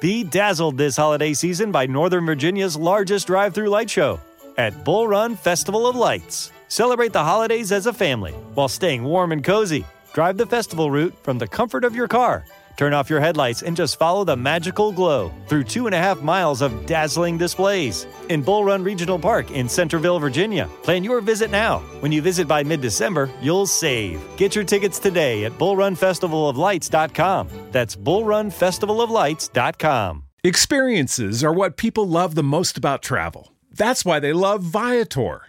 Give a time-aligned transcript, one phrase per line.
[0.00, 4.20] Be dazzled this holiday season by Northern Virginia's largest drive through light show
[4.56, 6.52] at Bull Run Festival of Lights.
[6.68, 9.84] Celebrate the holidays as a family while staying warm and cozy.
[10.12, 12.44] Drive the festival route from the comfort of your car.
[12.78, 16.22] Turn off your headlights and just follow the magical glow through two and a half
[16.22, 20.70] miles of dazzling displays in Bull Run Regional Park in Centreville, Virginia.
[20.84, 21.80] Plan your visit now.
[21.98, 24.22] When you visit by mid December, you'll save.
[24.36, 27.48] Get your tickets today at bullrunfestivaloflights.com.
[27.72, 30.22] That's bullrunfestivaloflights.com.
[30.44, 33.50] Experiences are what people love the most about travel.
[33.72, 35.48] That's why they love Viator.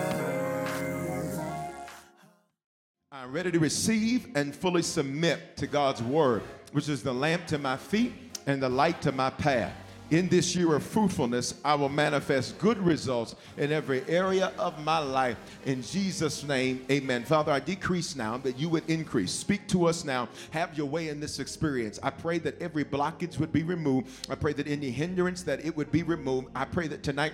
[3.11, 7.57] I'm ready to receive and fully submit to God's word, which is the lamp to
[7.57, 8.13] my feet
[8.45, 9.73] and the light to my path.
[10.09, 14.99] In this year of fruitfulness, I will manifest good results in every area of my
[14.99, 15.37] life.
[15.65, 17.25] In Jesus' name, amen.
[17.25, 19.33] Father, I decrease now that you would increase.
[19.33, 20.29] Speak to us now.
[20.51, 21.99] Have your way in this experience.
[22.01, 24.07] I pray that every blockage would be removed.
[24.29, 26.47] I pray that any hindrance that it would be removed.
[26.55, 27.33] I pray that tonight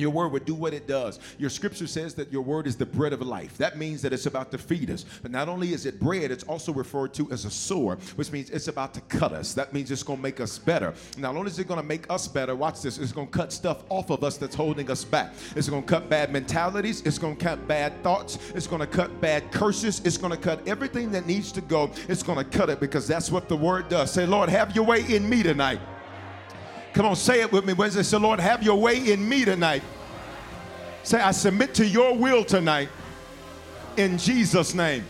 [0.00, 1.20] your word would do what it does.
[1.38, 3.56] Your scripture says that your word is the bread of life.
[3.58, 5.04] That means that it's about to feed us.
[5.22, 8.50] But not only is it bread, it's also referred to as a sword, which means
[8.50, 9.54] it's about to cut us.
[9.54, 10.94] That means it's going to make us better.
[11.16, 13.52] Not only is it going to make us better, watch this, it's going to cut
[13.52, 15.32] stuff off of us that's holding us back.
[15.56, 17.02] It's going to cut bad mentalities.
[17.02, 18.38] It's going to cut bad thoughts.
[18.54, 20.00] It's going to cut bad curses.
[20.04, 21.90] It's going to cut everything that needs to go.
[22.08, 24.12] It's going to cut it because that's what the word does.
[24.12, 25.80] Say, Lord, have your way in me tonight.
[26.92, 27.72] Come on, say it with me.
[27.72, 29.82] Wednesday, say, Lord, have your way in me tonight.
[31.02, 32.88] Say, I submit to your will tonight
[33.96, 35.04] in Jesus' name.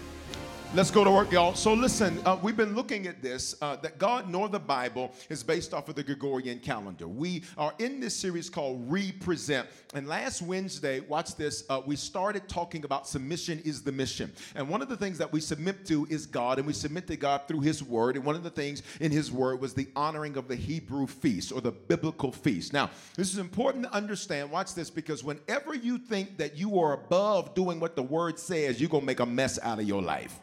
[0.72, 1.56] Let's go to work, y'all.
[1.56, 5.42] So, listen, uh, we've been looking at this uh, that God nor the Bible is
[5.42, 7.08] based off of the Gregorian calendar.
[7.08, 9.66] We are in this series called Represent.
[9.94, 14.30] And last Wednesday, watch this, uh, we started talking about submission is the mission.
[14.54, 17.16] And one of the things that we submit to is God, and we submit to
[17.16, 18.14] God through His Word.
[18.14, 21.50] And one of the things in His Word was the honoring of the Hebrew feast
[21.50, 22.72] or the biblical feast.
[22.72, 24.53] Now, this is important to understand.
[24.53, 28.80] Watch this, because whenever you think that you are above doing what the Word says,
[28.80, 30.38] you're going to make a mess out of your life.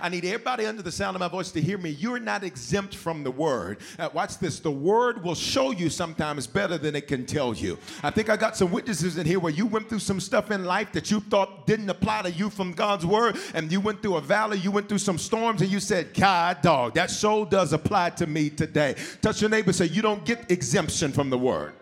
[0.00, 1.90] I need everybody under the sound of my voice to hear me.
[1.90, 3.78] You're not exempt from the word.
[3.98, 4.60] Uh, watch this.
[4.60, 7.78] The word will show you sometimes better than it can tell you.
[8.02, 10.64] I think I got some witnesses in here where you went through some stuff in
[10.64, 14.16] life that you thought didn't apply to you from God's word, and you went through
[14.16, 17.72] a valley, you went through some storms, and you said, God, dog, that show does
[17.72, 18.96] apply to me today.
[19.20, 21.74] Touch your neighbor, say, You don't get exemption from the word.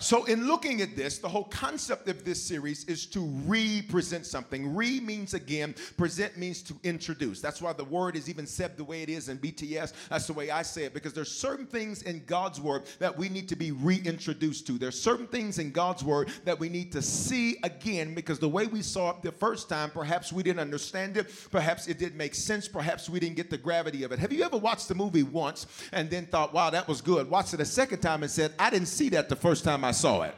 [0.00, 4.74] So, in looking at this, the whole concept of this series is to represent something.
[4.74, 7.42] Re means again, present means to introduce.
[7.42, 9.92] That's why the word is even said the way it is in BTS.
[10.08, 13.28] That's the way I say it, because there's certain things in God's word that we
[13.28, 14.78] need to be reintroduced to.
[14.78, 18.66] There's certain things in God's word that we need to see again, because the way
[18.66, 22.34] we saw it the first time, perhaps we didn't understand it, perhaps it didn't make
[22.34, 24.18] sense, perhaps we didn't get the gravity of it.
[24.18, 27.28] Have you ever watched the movie once and then thought, wow, that was good?
[27.28, 29.89] Watched it a second time and said, I didn't see that the first time I
[29.90, 30.36] I saw it.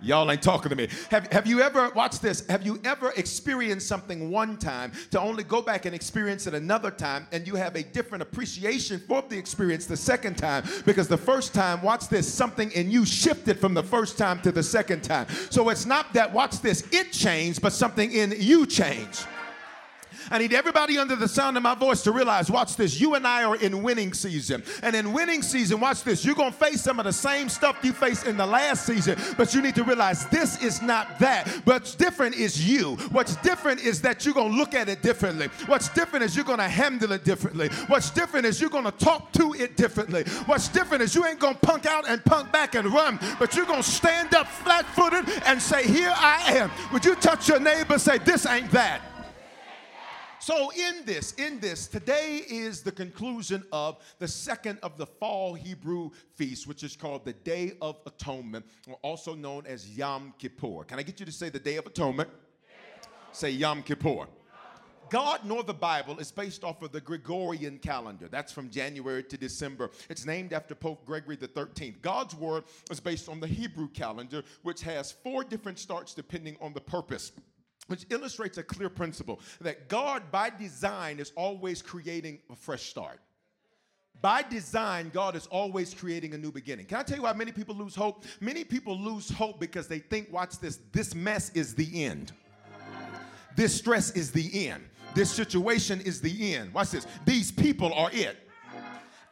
[0.00, 0.88] Y'all ain't talking to me.
[1.12, 5.44] Have, have you ever, watch this, have you ever experienced something one time to only
[5.44, 9.38] go back and experience it another time and you have a different appreciation for the
[9.38, 10.64] experience the second time?
[10.84, 14.50] Because the first time, watch this, something in you shifted from the first time to
[14.50, 15.28] the second time.
[15.50, 19.24] So it's not that, watch this, it changed, but something in you changed.
[20.30, 23.26] I need everybody under the sound of my voice to realize, watch this, you and
[23.26, 24.62] I are in winning season.
[24.82, 27.78] And in winning season, watch this, you're going to face some of the same stuff
[27.82, 31.48] you faced in the last season, but you need to realize this is not that.
[31.64, 32.96] What's different is you.
[33.10, 35.48] What's different is that you're going to look at it differently.
[35.66, 37.68] What's different is you're going to handle it differently.
[37.86, 40.24] What's different is you're going to talk to it differently.
[40.46, 43.54] What's different is you ain't going to punk out and punk back and run, but
[43.54, 46.70] you're going to stand up flat footed and say, Here I am.
[46.92, 49.11] Would you touch your neighbor, say, This ain't that?
[50.42, 55.54] So, in this, in this, today is the conclusion of the second of the fall
[55.54, 60.82] Hebrew feast, which is called the Day of Atonement, or also known as Yom Kippur.
[60.82, 62.28] Can I get you to say the Day of Atonement?
[63.30, 64.26] Say Yom Kippur.
[65.10, 68.26] God nor the Bible is based off of the Gregorian calendar.
[68.28, 69.92] That's from January to December.
[70.10, 72.02] It's named after Pope Gregory the 13th.
[72.02, 76.72] God's word is based on the Hebrew calendar, which has four different starts depending on
[76.72, 77.30] the purpose
[77.88, 83.20] which illustrates a clear principle that God, by design, is always creating a fresh start.
[84.20, 86.86] By design, God is always creating a new beginning.
[86.86, 88.24] Can I tell you why many people lose hope?
[88.40, 92.32] Many people lose hope because they think, watch this, this mess is the end.
[93.56, 94.84] This stress is the end.
[95.14, 96.72] This situation is the end.
[96.72, 97.06] Watch this.
[97.26, 98.36] These people are it.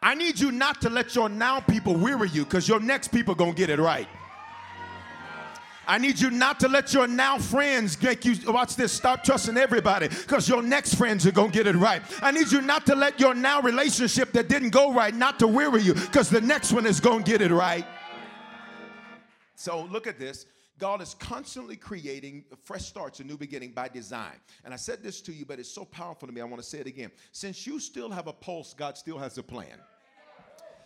[0.02, 3.34] I need you not to let your now people weary you because your next people
[3.34, 4.08] gonna get it right.
[5.90, 8.92] I need you not to let your now friends make you watch this.
[8.92, 12.00] Stop trusting everybody because your next friends are gonna get it right.
[12.22, 15.48] I need you not to let your now relationship that didn't go right not to
[15.48, 17.84] weary you because the next one is gonna get it right.
[19.56, 20.46] So look at this.
[20.78, 24.36] God is constantly creating fresh starts, a new beginning by design.
[24.64, 26.40] And I said this to you, but it's so powerful to me.
[26.40, 27.10] I want to say it again.
[27.32, 29.80] Since you still have a pulse, God still has a plan.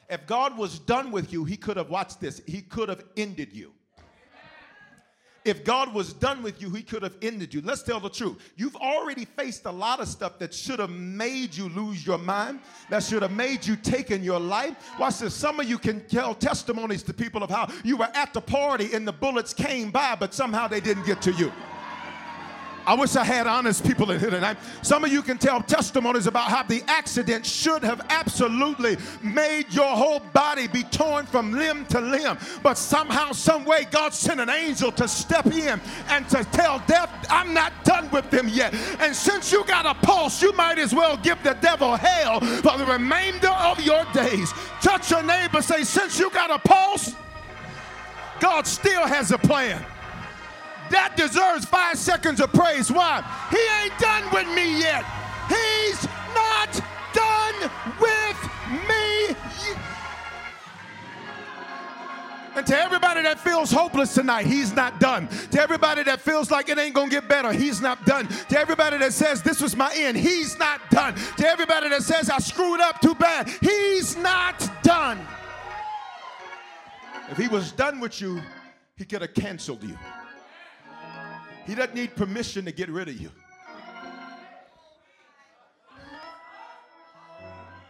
[0.08, 3.52] If God was done with you, He could have watched this, He could have ended
[3.52, 3.74] you.
[5.44, 7.60] If God was done with you, He could have ended you.
[7.60, 8.38] Let's tell the truth.
[8.56, 12.60] You've already faced a lot of stuff that should have made you lose your mind,
[12.88, 14.76] that should have made you take in your life.
[14.98, 15.34] Watch this.
[15.34, 18.94] Some of you can tell testimonies to people of how you were at the party
[18.94, 21.52] and the bullets came by, but somehow they didn't get to you.
[22.86, 24.58] I wish I had honest people in here tonight.
[24.82, 29.96] Some of you can tell testimonies about how the accident should have absolutely made your
[29.96, 32.38] whole body be torn from limb to limb.
[32.62, 37.10] But somehow, some way, God sent an angel to step in and to tell death,
[37.30, 38.74] I'm not done with them yet.
[39.00, 42.76] And since you got a pulse, you might as well give the devil hell for
[42.76, 44.52] the remainder of your days.
[44.82, 47.14] Touch your neighbor, say, since you got a pulse,
[48.40, 49.82] God still has a plan.
[50.90, 52.90] That deserves five seconds of praise.
[52.90, 53.22] Why?
[53.50, 55.04] He ain't done with me yet.
[55.48, 56.04] He's
[56.34, 56.72] not
[57.12, 57.70] done
[58.00, 58.50] with
[58.88, 59.36] me.
[62.56, 65.26] And to everybody that feels hopeless tonight, he's not done.
[65.50, 68.28] To everybody that feels like it ain't gonna get better, he's not done.
[68.28, 71.14] To everybody that says this was my end, he's not done.
[71.38, 75.18] To everybody that says I screwed up too bad, he's not done.
[77.30, 78.40] If he was done with you,
[78.96, 79.98] he could have canceled you.
[81.66, 83.30] He doesn't need permission to get rid of you.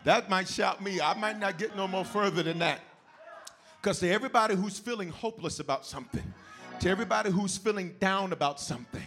[0.04, 1.00] That might shout me.
[1.00, 2.80] I might not get no more further than that.
[3.80, 6.22] Because to everybody who's feeling hopeless about something,
[6.80, 9.02] to everybody who's feeling down about something,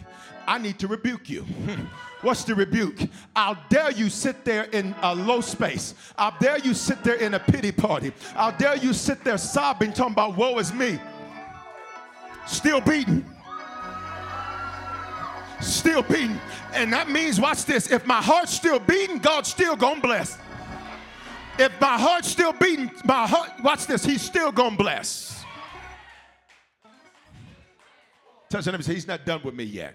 [0.46, 1.42] I need to rebuke you.
[2.22, 2.98] What's the rebuke?
[3.36, 5.94] I'll dare you sit there in a low space.
[6.16, 8.12] I'll dare you sit there in a pity party.
[8.34, 10.98] I'll dare you sit there sobbing, talking about woe is me.
[12.46, 13.24] Still beating
[15.60, 16.40] still beating.
[16.74, 20.38] And that means, watch this, if my heart's still beating, God's still gonna bless.
[21.58, 25.44] If my heart's still beating, my heart, watch this, he's still gonna bless.
[28.50, 29.94] Him say, he's not done with me yet.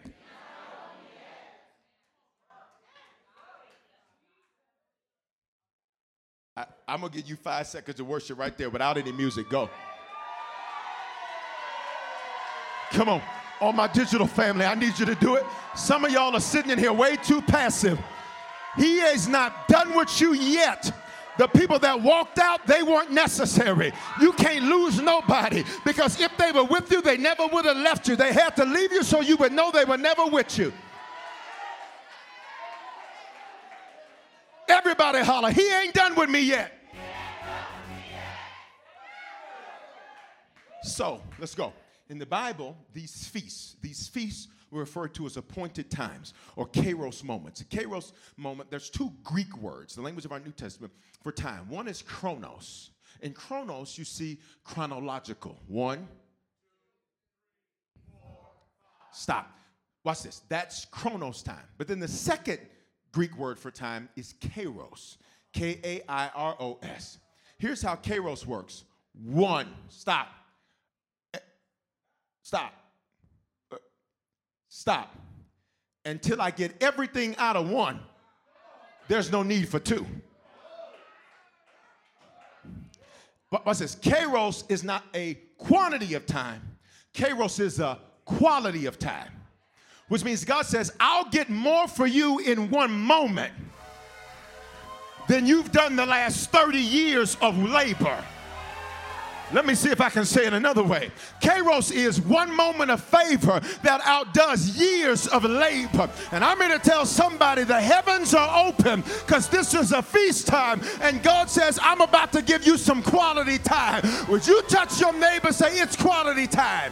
[6.55, 9.49] I, I'm gonna give you five seconds of worship right there without any music.
[9.49, 9.69] Go.
[12.91, 13.21] Come on
[13.59, 15.45] all my digital family, I need you to do it.
[15.75, 17.99] Some of y'all are sitting in here way too passive.
[18.75, 20.91] He is not done with you yet.
[21.37, 23.91] The people that walked out, they weren't necessary.
[24.21, 28.07] You can't lose nobody because if they were with you, they never would have left
[28.07, 28.15] you.
[28.15, 30.71] They had to leave you so you would know they were never with you.
[34.67, 36.71] Everybody holler, He ain't done with me yet.
[40.83, 41.73] So, let's go.
[42.13, 47.23] In the Bible, these feasts, these feasts were referred to as appointed times or kairos
[47.23, 47.61] moments.
[47.61, 50.93] A kairos moment, there's two Greek words, the language of our New Testament,
[51.23, 51.67] for time.
[51.69, 52.91] One is chronos.
[53.21, 55.57] In chronos, you see chronological.
[55.65, 56.07] One.
[59.11, 59.49] Stop.
[60.03, 60.43] Watch this.
[60.49, 61.65] That's chronos time.
[61.79, 62.59] But then the second
[63.11, 65.17] Greek word for time is kairos.
[65.51, 67.17] K A I R O S.
[67.57, 68.83] Here's how kairos works.
[69.15, 69.65] One.
[69.89, 70.27] Stop
[72.43, 72.73] Stop.
[74.69, 75.15] Stop.
[76.05, 77.99] Until I get everything out of one,
[79.07, 80.05] there's no need for two.
[83.49, 86.77] But what's says Kairos is not a quantity of time,
[87.13, 89.31] Kairos is a quality of time
[90.13, 93.53] which means God says, I'll get more for you in one moment
[95.27, 98.23] than you've done the last 30 years of labor.
[99.53, 101.11] Let me see if I can say it another way.
[101.39, 106.09] Kairos is one moment of favor that outdoes years of labor.
[106.31, 110.47] And I'm here to tell somebody the heavens are open because this is a feast
[110.47, 110.81] time.
[111.01, 114.01] And God says, I'm about to give you some quality time.
[114.27, 116.91] Would you touch your neighbor say, It's quality time?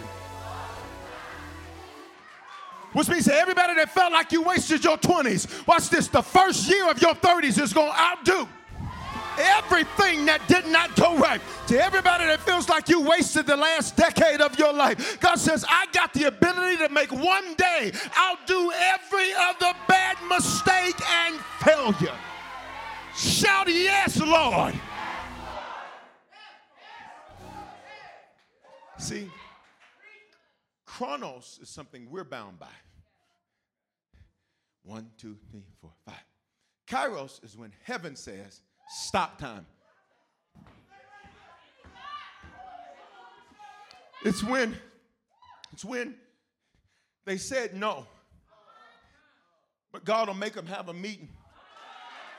[2.93, 6.91] Which means everybody that felt like you wasted your 20s, watch this, the first year
[6.91, 8.47] of your 30s is going to outdo
[9.41, 11.41] everything that did not go right.
[11.67, 15.65] To everybody that feels like you wasted the last decade of your life, God says,
[15.67, 22.17] I got the ability to make one day outdo every other bad mistake and failure.
[23.15, 24.73] Shout yes, Lord.
[28.97, 29.29] See,
[30.85, 32.67] chronos is something we're bound by.
[34.83, 36.23] One, two, three, four, five.
[36.87, 39.65] Kairos is when heaven says, stop time.
[44.23, 44.77] It's when,
[45.73, 46.15] it's when
[47.25, 48.05] they said no.
[49.91, 51.29] But God will make them have a meeting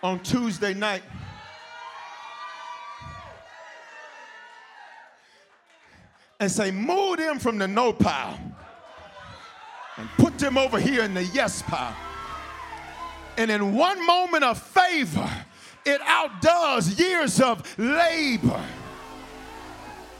[0.02, 1.02] on Tuesday night.
[6.38, 8.38] And say, move them from the no pile
[9.96, 11.96] and put them over here in the yes pile.
[13.36, 15.30] And in one moment of favor,
[15.84, 18.62] it outdoes years of labor.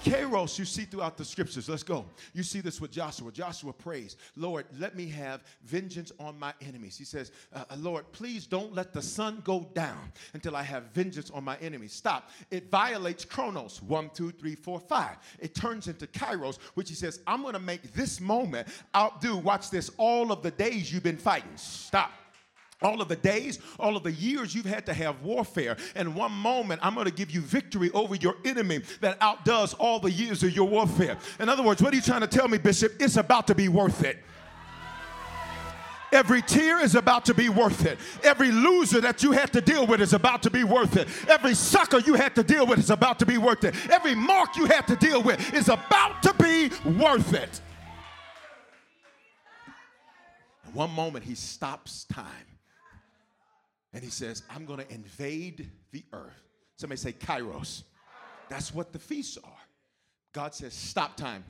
[0.04, 1.68] Kairos, you see throughout the scriptures.
[1.68, 2.04] Let's go.
[2.34, 3.30] You see this with Joshua.
[3.30, 6.98] Joshua prays, Lord, let me have vengeance on my enemies.
[6.98, 10.84] He says, uh, uh, Lord, please don't let the sun go down until I have
[10.92, 11.92] vengeance on my enemies.
[11.92, 12.30] Stop.
[12.50, 13.80] It violates Chronos.
[13.82, 15.18] One, two, three, four, five.
[15.38, 19.70] It turns into Kairos, which he says, I'm going to make this moment outdo, watch
[19.70, 21.56] this, all of the days you've been fighting.
[21.56, 22.10] Stop
[22.82, 25.76] all of the days, all of the years you've had to have warfare.
[25.94, 29.98] And one moment, I'm going to give you victory over your enemy that outdoes all
[29.98, 31.16] the years of your warfare.
[31.40, 32.92] In other words, what are you trying to tell me, Bishop?
[33.00, 34.18] It's about to be worth it.
[36.12, 37.98] Every tear is about to be worth it.
[38.22, 41.08] Every loser that you had to deal with is about to be worth it.
[41.26, 43.74] Every sucker you had to deal with is about to be worth it.
[43.90, 47.62] Every mark you had to deal with is about to be worth it.
[50.74, 52.51] One moment, he stops time
[53.92, 56.40] and he says, I'm going to invade the earth.
[56.76, 57.82] Somebody say, Kairos.
[58.48, 59.50] That's what the feasts are.
[60.32, 61.44] God says, Stop time.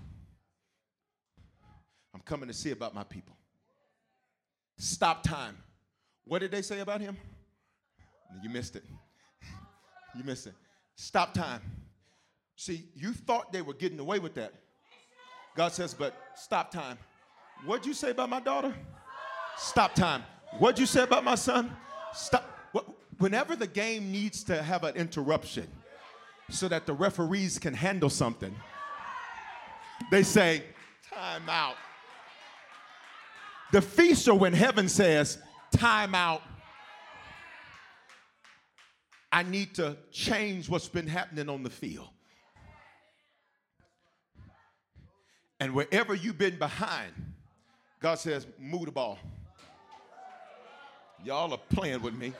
[2.14, 3.34] I'm coming to see about my people.
[4.78, 5.56] Stop time.
[6.24, 7.16] What did they say about him?
[8.42, 8.84] You missed it.
[10.14, 10.52] You missed it.
[10.94, 11.62] Stop time.
[12.54, 14.52] See, you thought they were getting away with that.
[15.56, 16.98] God says, but stop time.
[17.64, 18.74] What'd you say about my daughter?
[19.56, 20.22] Stop time.
[20.58, 21.74] What'd you say about my son?
[22.14, 22.48] Stop.
[23.18, 25.68] Whenever the game needs to have an interruption
[26.50, 28.54] so that the referees can handle something,
[30.10, 30.64] they say,
[31.14, 31.76] time out.
[33.72, 35.38] The feast are when heaven says,
[35.70, 36.42] time out.
[39.30, 42.08] I need to change what's been happening on the field.
[45.58, 47.12] And wherever you've been behind,
[48.00, 49.18] God says, move the ball.
[51.24, 52.32] Y'all are playing with me.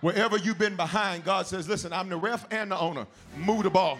[0.00, 3.06] Wherever you've been behind, God says, listen, I'm the ref and the owner.
[3.36, 3.98] Move the ball.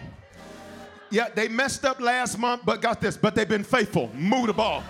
[1.09, 4.09] Yeah, they messed up last month, but got this, but they've been faithful.
[4.13, 4.83] Move the ball.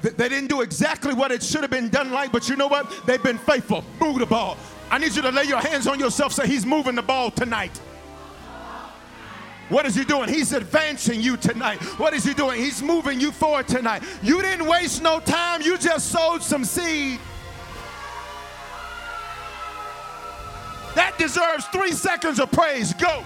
[0.00, 2.90] They didn't do exactly what it should have been done like, but you know what?
[3.04, 3.84] They've been faithful.
[4.00, 4.56] Move the ball.
[4.90, 7.78] I need you to lay your hands on yourself, say, He's moving the ball tonight.
[9.70, 10.28] What is he doing?
[10.28, 11.80] He's advancing you tonight.
[11.96, 12.60] What is he doing?
[12.60, 14.02] He's moving you forward tonight.
[14.20, 17.20] You didn't waste no time, you just sowed some seed.
[20.96, 22.92] That deserves three seconds of praise.
[22.94, 23.22] Go.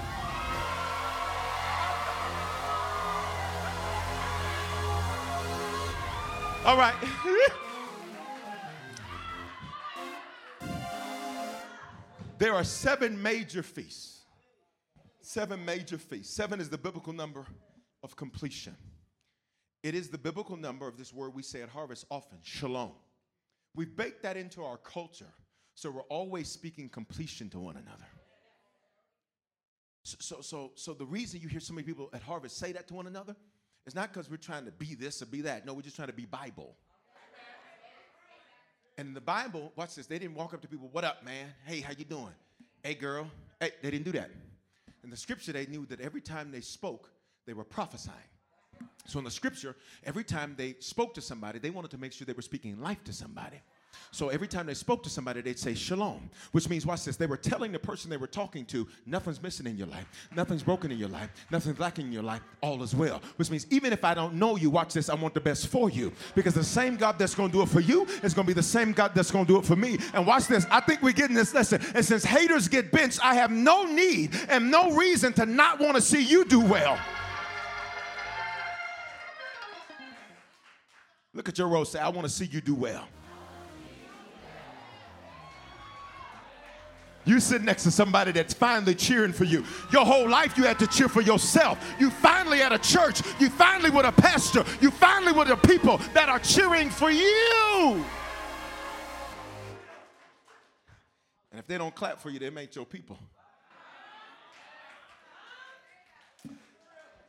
[6.67, 6.95] All right.
[12.39, 14.24] there are seven major feasts
[15.25, 16.37] Seven major feasts.
[16.37, 17.47] Seven is the biblical number
[18.03, 18.77] of completion.
[19.83, 22.93] It is the biblical number of this word we say at Harvest often, shalom.
[23.75, 25.33] We've baked that into our culture,
[25.75, 28.05] so we're always speaking completion to one another.
[30.03, 32.87] So, so, so, so the reason you hear so many people at Harvest say that
[32.89, 33.35] to one another
[33.87, 35.65] is not because we're trying to be this or be that.
[35.65, 36.77] No, we're just trying to be Bible.
[38.99, 40.07] And in the Bible, watch this.
[40.07, 41.47] They didn't walk up to people, "What up, man?
[41.65, 42.35] Hey, how you doing?
[42.83, 43.31] Hey, girl.
[43.59, 44.31] Hey." They didn't do that.
[45.05, 47.11] In the scripture, they knew that every time they spoke,
[47.47, 48.17] they were prophesying.
[49.07, 52.25] So in the scripture, every time they spoke to somebody, they wanted to make sure
[52.25, 53.61] they were speaking life to somebody.
[54.11, 57.27] So every time they spoke to somebody, they'd say shalom, which means, watch this, they
[57.27, 60.93] were telling the person they were talking to, nothing's missing in your life, nothing's broken
[60.93, 63.21] in your life, nothing's lacking in your life, all is well.
[63.37, 65.91] Which means, even if I don't know you, watch this, I want the best for
[65.91, 66.13] you.
[66.35, 68.93] Because the same God that's gonna do it for you is gonna be the same
[68.93, 69.99] God that's gonna do it for me.
[70.13, 71.81] And watch this, I think we're getting this lesson.
[71.95, 76.01] And since haters get benched, I have no need and no reason to not wanna
[76.01, 76.99] see you do well.
[81.33, 83.09] Look at your row, say, I wanna see you do well.
[87.25, 89.65] You sit next to somebody that's finally cheering for you.
[89.91, 91.79] Your whole life you had to cheer for yourself.
[91.99, 93.23] You finally at a church.
[93.41, 94.65] You finally with a pastor.
[94.81, 98.05] You finally with the people that are cheering for you.
[101.51, 103.19] And if they don't clap for you, they ain't your people.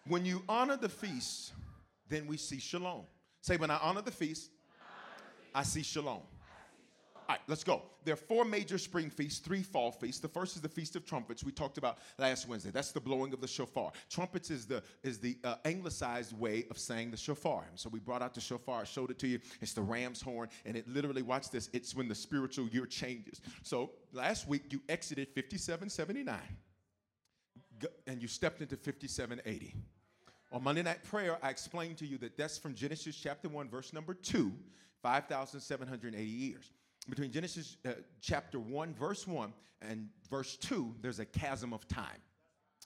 [0.07, 1.53] When you honor the feast,
[2.09, 3.03] then we see shalom.
[3.41, 4.49] Say, when I honor the feast,
[5.53, 6.21] I see shalom.
[7.27, 7.81] All right, let's go.
[8.03, 10.21] There are four major spring feasts, three fall feasts.
[10.21, 11.43] The first is the Feast of Trumpets.
[11.43, 12.69] We talked about last Wednesday.
[12.69, 13.93] That's the blowing of the shofar.
[14.11, 17.65] Trumpets is the is the uh, anglicized way of saying the shofar.
[17.67, 18.85] And so we brought out the shofar.
[18.85, 19.39] Showed it to you.
[19.59, 21.67] It's the ram's horn, and it literally, watch this.
[21.73, 23.41] It's when the spiritual year changes.
[23.63, 26.37] So last week you exited 5779,
[28.05, 29.73] and you stepped into 5780.
[30.51, 33.93] On Monday Night Prayer, I explained to you that that's from Genesis chapter 1, verse
[33.93, 34.53] number 2,
[35.01, 36.71] 5,780 years
[37.09, 42.21] between Genesis uh, chapter 1, verse 1, and verse 2, there's a chasm of time.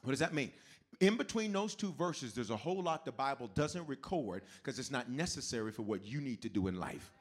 [0.03, 0.51] What does that mean?
[0.99, 4.91] In between those two verses, there's a whole lot the Bible doesn't record because it's
[4.91, 7.11] not necessary for what you need to do in life.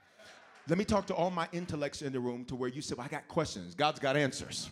[0.68, 3.06] Let me talk to all my intellects in the room to where you say, well,
[3.06, 3.74] I got questions.
[3.74, 4.70] God's got answers.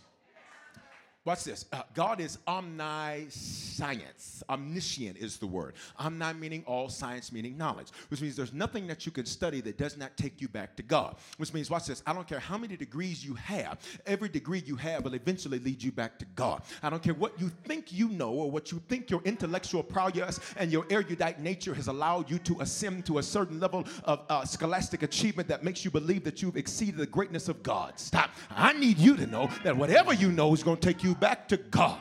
[1.27, 1.65] Watch this.
[1.73, 4.41] Uh, God is omniscience.
[4.49, 5.73] Omniscient is the word.
[5.99, 9.77] Omni meaning all, science meaning knowledge, which means there's nothing that you can study that
[9.77, 11.17] does not take you back to God.
[11.35, 12.01] Which means, watch this.
[12.07, 15.83] I don't care how many degrees you have, every degree you have will eventually lead
[15.83, 16.61] you back to God.
[16.81, 20.39] I don't care what you think you know or what you think your intellectual prowess
[20.55, 24.45] and your erudite nature has allowed you to ascend to a certain level of uh,
[24.45, 27.99] scholastic achievement that makes you believe that you've exceeded the greatness of God.
[27.99, 28.29] Stop.
[28.49, 31.47] I need you to know that whatever you know is going to take you back
[31.49, 31.99] to God.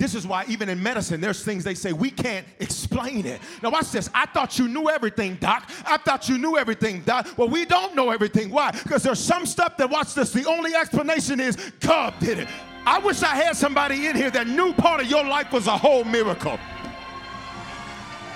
[0.00, 3.38] This is why, even in medicine, there's things they say we can't explain it.
[3.62, 4.08] Now, watch this.
[4.14, 5.70] I thought you knew everything, doc.
[5.84, 7.28] I thought you knew everything, doc.
[7.36, 8.48] Well, we don't know everything.
[8.48, 8.70] Why?
[8.70, 12.48] Because there's some stuff that, watch this, the only explanation is God did it.
[12.86, 15.76] I wish I had somebody in here that knew part of your life was a
[15.76, 16.58] whole miracle.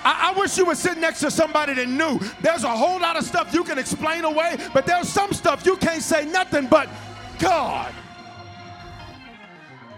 [0.04, 3.16] I, I, wish you would sit next to somebody that knew there's a whole lot
[3.16, 6.90] of stuff you can explain away, but there's some stuff you can't say nothing but
[7.38, 7.94] God.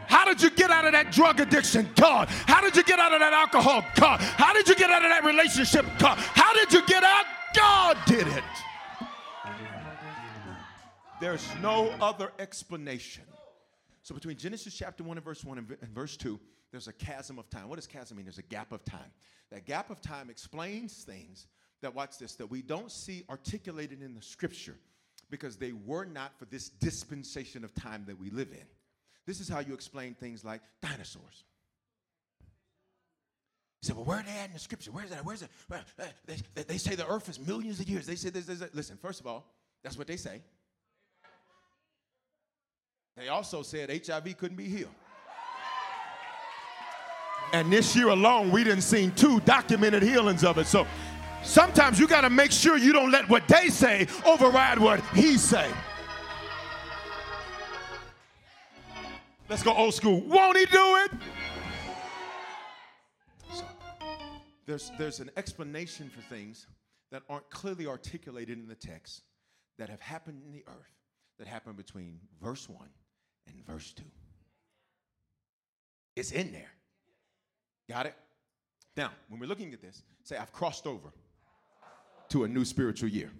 [0.09, 1.89] How did you get out of that drug addiction?
[1.95, 2.29] God.
[2.29, 3.85] How did you get out of that alcohol?
[3.95, 4.21] God.
[4.21, 5.87] How did you get out of that relationship?
[5.99, 6.19] God.
[6.19, 7.25] How did you get out?
[7.55, 8.45] God did it.
[11.21, 13.25] There's no other explanation.
[14.03, 16.39] So between Genesis chapter 1 and verse 1 and, verse 2,
[16.71, 17.69] there's a chasm of time.
[17.69, 18.27] What does chasm mean?
[18.27, 19.11] There's a gap of time.
[19.51, 21.47] That gap of time explains things
[21.81, 24.77] that, watch this, that we don't see articulated in the scripture
[25.31, 28.67] because they were not for this dispensation of time that we live in.
[29.27, 31.45] This is how you explain things like dinosaurs.
[33.83, 34.93] You say, well, where are they at in the scripture?
[34.93, 35.25] Where's that?
[35.25, 35.45] Where's?
[35.69, 38.07] Where, uh, they, they, say the earth is millions of years.
[38.07, 38.71] They say this, this, this.
[38.73, 39.45] Listen, first of all,
[39.83, 40.41] that's what they say.
[43.17, 44.91] They also said HIV couldn't be healed.
[47.53, 50.67] And this year alone, we didn't see two documented healings of it.
[50.67, 50.87] So
[51.43, 55.39] sometimes you got to make sure you don't let what they say override what he
[55.39, 55.71] say.
[59.49, 60.23] Let's go old school.
[60.23, 61.11] Won't he do it?
[63.53, 63.65] So,
[64.67, 66.67] there's, there's an explanation for things
[67.13, 69.23] that aren't clearly articulated in the text
[69.79, 70.97] that have happened in the earth
[71.39, 72.89] that happened between verse 1
[73.47, 74.03] and verse 2.
[76.17, 76.73] It's in there.
[77.89, 78.15] Got it?
[78.97, 81.11] Now, when we're looking at this, say, I've crossed over
[82.31, 83.31] to a new spiritual year.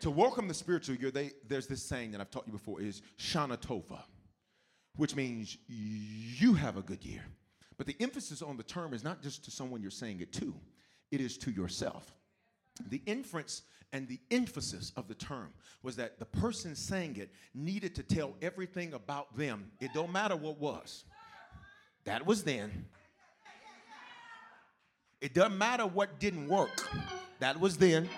[0.00, 3.02] To welcome the spiritual year, they, there's this saying that I've taught you before is
[3.20, 4.00] Shana Tova
[4.96, 7.24] which means you have a good year.
[7.78, 10.54] But the emphasis on the term is not just to someone you're saying it to,
[11.10, 12.14] it is to yourself.
[12.88, 15.52] The inference and the emphasis of the term
[15.82, 19.70] was that the person saying it needed to tell everything about them.
[19.80, 21.04] It don't matter what was.
[22.04, 22.86] That was then.
[25.20, 26.88] It doesn't matter what didn't work.
[27.38, 28.08] That was then.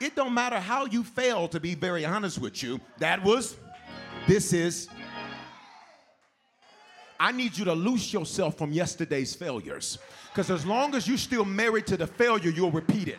[0.00, 2.80] It don't matter how you failed to be very honest with you.
[2.98, 3.56] That was
[4.26, 4.88] this is
[7.18, 9.98] I need you to loose yourself from yesterday's failures.
[10.32, 13.18] Because as long as you're still married to the failure, you'll repeat it.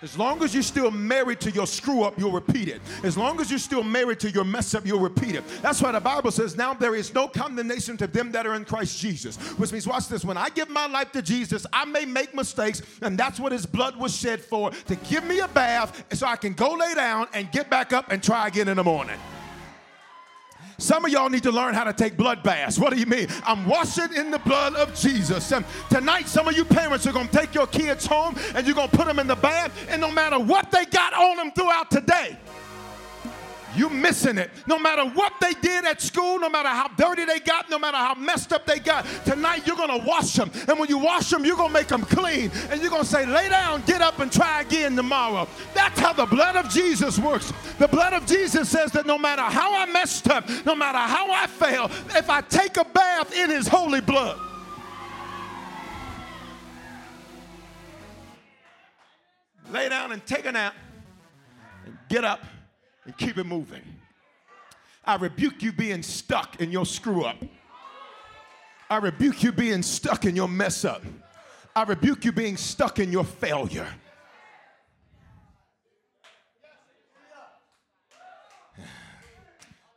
[0.00, 2.80] As long as you're still married to your screw up, you'll repeat it.
[3.02, 5.42] As long as you're still married to your mess up, you'll repeat it.
[5.60, 8.64] That's why the Bible says, Now there is no condemnation to them that are in
[8.64, 9.36] Christ Jesus.
[9.58, 12.80] Which means, watch this, when I give my life to Jesus, I may make mistakes,
[13.02, 16.36] and that's what his blood was shed for to give me a bath so I
[16.36, 19.18] can go lay down and get back up and try again in the morning.
[20.80, 22.78] Some of y'all need to learn how to take blood baths.
[22.78, 23.26] What do you mean?
[23.44, 25.50] I'm washing in the blood of Jesus.
[25.50, 28.76] And tonight, some of you parents are going to take your kids home and you're
[28.76, 31.50] going to put them in the bath, and no matter what they got on them
[31.50, 32.38] throughout today,
[33.76, 34.50] you're missing it.
[34.66, 37.96] No matter what they did at school, no matter how dirty they got, no matter
[37.96, 40.50] how messed up they got, tonight you're going to wash them.
[40.68, 42.50] And when you wash them, you're going to make them clean.
[42.70, 45.48] And you're going to say, lay down, get up, and try again tomorrow.
[45.74, 47.52] That's how the blood of Jesus works.
[47.78, 51.30] The blood of Jesus says that no matter how I messed up, no matter how
[51.30, 54.38] I fail, if I take a bath in his holy blood,
[59.70, 60.74] lay down and take a nap
[61.84, 62.40] and get up
[63.08, 63.80] and keep it moving.
[65.02, 67.42] I rebuke you being stuck in your screw up.
[68.90, 71.02] I rebuke you being stuck in your mess up.
[71.74, 73.88] I rebuke you being stuck in your failure.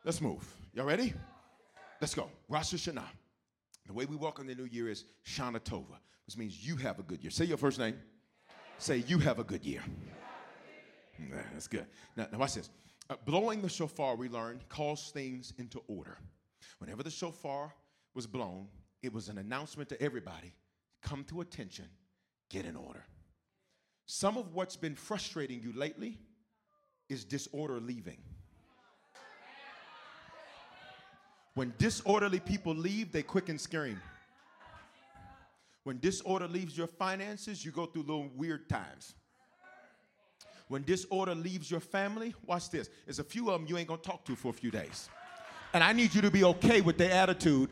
[0.05, 0.49] Let's move.
[0.73, 1.13] Y'all ready?
[1.99, 2.29] Let's go.
[2.47, 3.03] Rosh Hashanah.
[3.87, 7.03] The way we welcome the new year is Shana Tova, which means you have a
[7.03, 7.31] good year.
[7.31, 7.95] Say your first name.
[8.77, 9.83] Say you have a good year.
[11.51, 11.85] That's good.
[12.15, 12.69] Now, now watch this.
[13.11, 16.17] Uh, blowing the shofar, we learned, calls things into order.
[16.77, 17.75] Whenever the shofar
[18.13, 18.69] was blown,
[19.03, 20.53] it was an announcement to everybody
[21.01, 21.85] come to attention,
[22.49, 23.03] get in order.
[24.05, 26.19] Some of what's been frustrating you lately
[27.09, 28.19] is disorder leaving.
[31.55, 34.01] When disorderly people leave, they quick and scream.
[35.83, 39.15] When disorder leaves your finances, you go through little weird times.
[40.71, 42.89] When disorder leaves your family, watch this.
[43.05, 45.09] There's a few of them you ain't gonna talk to for a few days.
[45.73, 47.69] And I need you to be okay with their attitude.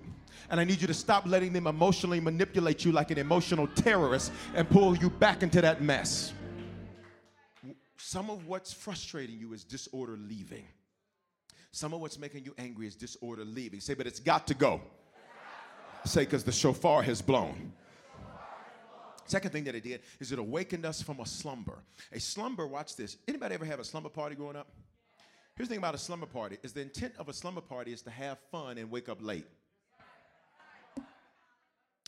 [0.50, 4.34] And I need you to stop letting them emotionally manipulate you like an emotional terrorist
[4.54, 6.34] and pull you back into that mess.
[7.96, 10.66] Some of what's frustrating you is disorder leaving.
[11.72, 13.80] Some of what's making you angry is disorder leaving.
[13.80, 14.82] Say, but it's got to go.
[16.04, 17.72] Say, because the shofar has blown.
[19.30, 21.84] Second thing that it did is it awakened us from a slumber.
[22.12, 23.18] A slumber, watch this.
[23.28, 24.72] Anybody ever have a slumber party growing up?
[25.56, 28.02] Here's the thing about a slumber party is the intent of a slumber party is
[28.04, 29.46] to have fun and wake up late.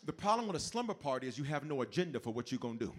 [0.04, 2.80] The problem with a slumber party is you have no agenda for what you're gonna
[2.80, 2.92] do.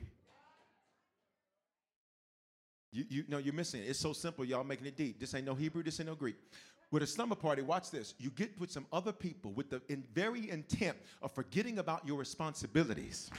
[2.92, 3.88] You, you know you're missing it.
[3.88, 5.18] It's so simple, y'all making it deep.
[5.18, 6.36] This ain't no Hebrew, this ain't no Greek.
[6.92, 8.14] With a slumber party, watch this.
[8.18, 12.18] You get with some other people with the in very intent of forgetting about your
[12.18, 13.30] responsibilities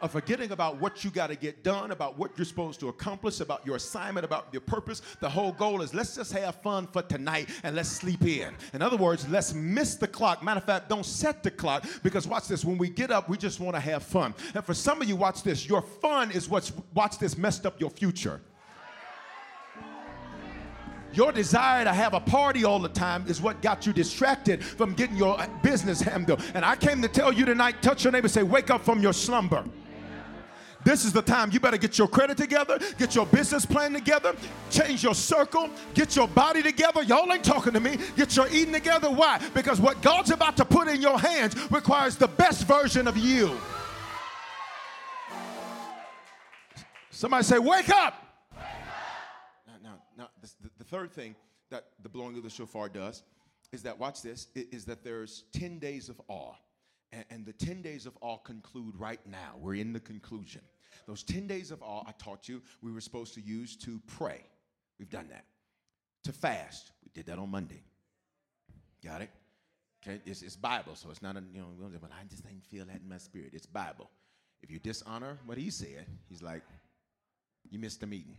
[0.00, 3.40] of forgetting about what you got to get done, about what you're supposed to accomplish,
[3.40, 5.02] about your assignment, about your purpose.
[5.20, 8.54] The whole goal is let's just have fun for tonight and let's sleep in.
[8.72, 10.42] In other words, let's miss the clock.
[10.42, 12.64] Matter of fact, don't set the clock because watch this.
[12.64, 14.34] When we get up, we just want to have fun.
[14.54, 15.68] And for some of you, watch this.
[15.68, 18.40] Your fun is what's, watch this, messed up your future.
[21.12, 24.92] Your desire to have a party all the time is what got you distracted from
[24.92, 26.42] getting your business handled.
[26.54, 29.14] And I came to tell you tonight, touch your neighbor, say, wake up from your
[29.14, 29.64] slumber.
[30.88, 34.34] This is the time you better get your credit together, get your business plan together,
[34.70, 37.02] change your circle, get your body together.
[37.02, 37.98] Y'all ain't talking to me.
[38.16, 39.10] Get your eating together.
[39.10, 39.38] Why?
[39.52, 43.54] Because what God's about to put in your hands requires the best version of you.
[47.10, 48.14] Somebody say, Wake up!
[49.66, 51.36] Now, now, now the, the third thing
[51.70, 53.24] that the blowing of the shofar does
[53.72, 56.54] is that, watch this, is that there's 10 days of awe.
[57.12, 59.56] And, and the 10 days of awe conclude right now.
[59.60, 60.62] We're in the conclusion.
[61.06, 64.42] Those 10 days of awe I taught you, we were supposed to use to pray.
[64.98, 65.44] We've done that.
[66.24, 66.92] To fast.
[67.04, 67.82] We did that on Monday.
[69.04, 69.30] Got it?
[70.02, 71.68] Okay, it's, it's Bible, so it's not a, you know,
[72.00, 73.50] but I just didn't feel that in my spirit.
[73.52, 74.08] It's Bible.
[74.62, 76.62] If you dishonor what he said, he's like,
[77.70, 78.36] you missed the meeting.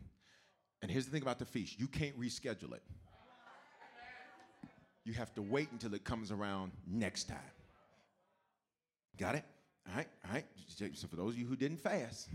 [0.82, 2.84] And here's the thing about the feast you can't reschedule it.
[5.06, 7.38] You have to wait until it comes around next time.
[9.18, 9.44] Got it?
[9.90, 10.46] All right, all right.
[10.94, 12.30] So for those of you who didn't fast,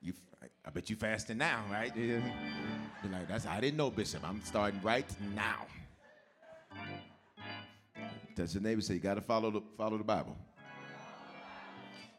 [0.00, 0.12] you,
[0.64, 1.94] I bet you fasting now, right?
[1.96, 2.22] You're
[3.12, 4.28] like, that's I didn't know, Bishop.
[4.28, 5.66] I'm starting right now.
[8.34, 10.36] Does your neighbor say you got to follow the follow the Bible?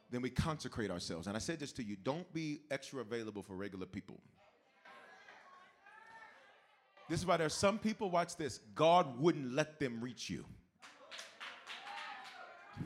[0.10, 1.28] Then we consecrate ourselves.
[1.28, 4.20] And I said this to you: don't be extra available for regular people.
[7.10, 10.46] This is why there's some people, watch this, God wouldn't let them reach you.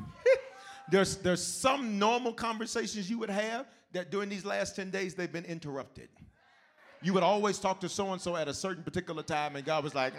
[0.91, 5.31] there's, there's some normal conversations you would have that during these last 10 days they've
[5.31, 6.10] been interrupted.
[7.01, 9.84] You would always talk to so and so at a certain particular time, and God
[9.84, 10.13] was like,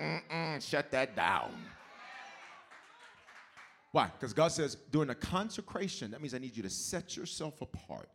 [0.60, 1.52] shut that down.
[3.92, 4.06] Why?
[4.18, 8.08] Because God says, during a consecration, that means I need you to set yourself apart.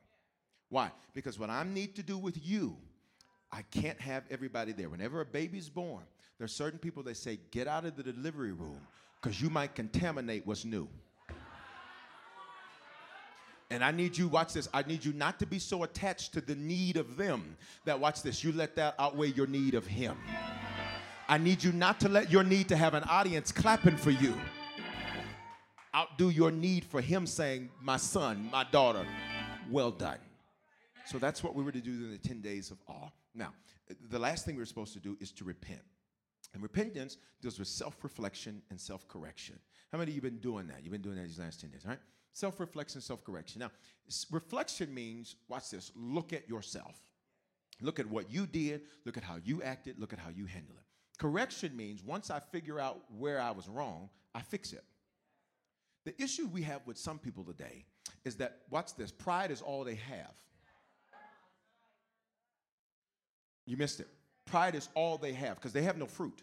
[0.70, 0.92] Why?
[1.14, 2.76] Because what I need to do with you,
[3.52, 4.90] I can't have everybody there.
[4.90, 6.04] Whenever a baby's born,
[6.38, 8.80] there are certain people that say, get out of the delivery room
[9.22, 10.88] because you might contaminate what's new.
[13.70, 16.42] And I need you, watch this, I need you not to be so attached to
[16.42, 20.16] the need of them that, watch this, you let that outweigh your need of Him.
[21.28, 24.34] I need you not to let your need to have an audience clapping for you
[25.98, 29.06] outdo your need for Him saying, My son, my daughter,
[29.70, 30.20] well done.
[31.06, 33.10] So that's what we were to do in the 10 days of awe.
[33.38, 33.54] Now,
[34.10, 35.82] the last thing we we're supposed to do is to repent.
[36.54, 39.60] And repentance deals with self reflection and self correction.
[39.92, 40.84] How many of you been doing that?
[40.84, 42.00] You've been doing that these last 10 days, right?
[42.34, 43.60] Self reflection, self correction.
[43.60, 43.72] Now,
[44.32, 47.00] reflection means, watch this, look at yourself.
[47.80, 50.78] Look at what you did, look at how you acted, look at how you handled
[50.78, 50.84] it.
[51.20, 54.84] Correction means once I figure out where I was wrong, I fix it.
[56.06, 57.86] The issue we have with some people today
[58.24, 60.34] is that, watch this, pride is all they have.
[63.68, 64.08] You missed it.
[64.46, 66.42] Pride is all they have because they have no fruit.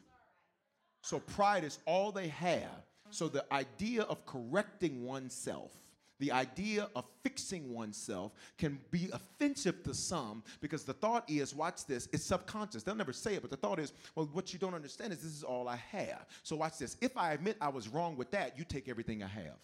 [1.00, 2.84] So pride is all they have.
[3.10, 5.72] So the idea of correcting oneself,
[6.18, 11.86] the idea of fixing oneself can be offensive to some because the thought is, watch
[11.86, 12.82] this, it's subconscious.
[12.82, 15.32] They'll never say it, but the thought is, well, what you don't understand is this
[15.32, 16.26] is all I have.
[16.42, 16.96] So watch this.
[17.00, 19.58] If I admit I was wrong with that, you take everything I have.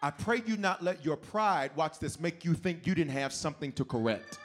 [0.00, 3.32] I pray you not let your pride, watch this, make you think you didn't have
[3.32, 4.38] something to correct.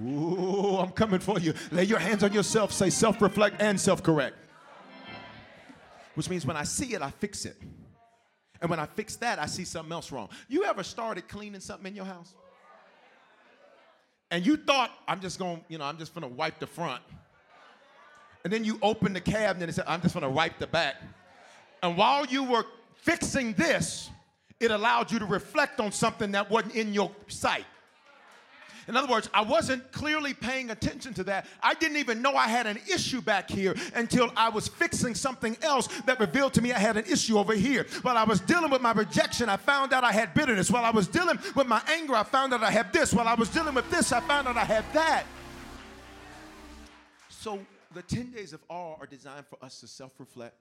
[0.00, 1.54] Ooh, I'm coming for you.
[1.70, 4.36] Lay your hands on yourself, say self reflect and self correct.
[6.14, 7.56] Which means when I see it, I fix it.
[8.60, 10.28] And when I fix that, I see something else wrong.
[10.48, 12.34] You ever started cleaning something in your house?
[14.30, 17.02] And you thought, I'm just going, to you know, I'm just gonna wipe the front.
[18.44, 20.96] And then you open the cabinet and said, I'm just gonna wipe the back.
[21.82, 24.10] And while you were fixing this,
[24.60, 27.66] it allowed you to reflect on something that wasn't in your sight.
[28.88, 31.46] In other words, I wasn't clearly paying attention to that.
[31.62, 35.56] I didn't even know I had an issue back here until I was fixing something
[35.62, 37.86] else that revealed to me I had an issue over here.
[38.02, 40.70] While I was dealing with my rejection, I found out I had bitterness.
[40.70, 43.12] While I was dealing with my anger, I found out I had this.
[43.12, 45.24] While I was dealing with this, I found out I had that.
[47.28, 47.58] So
[47.92, 50.56] the 10 days of awe are designed for us to self reflect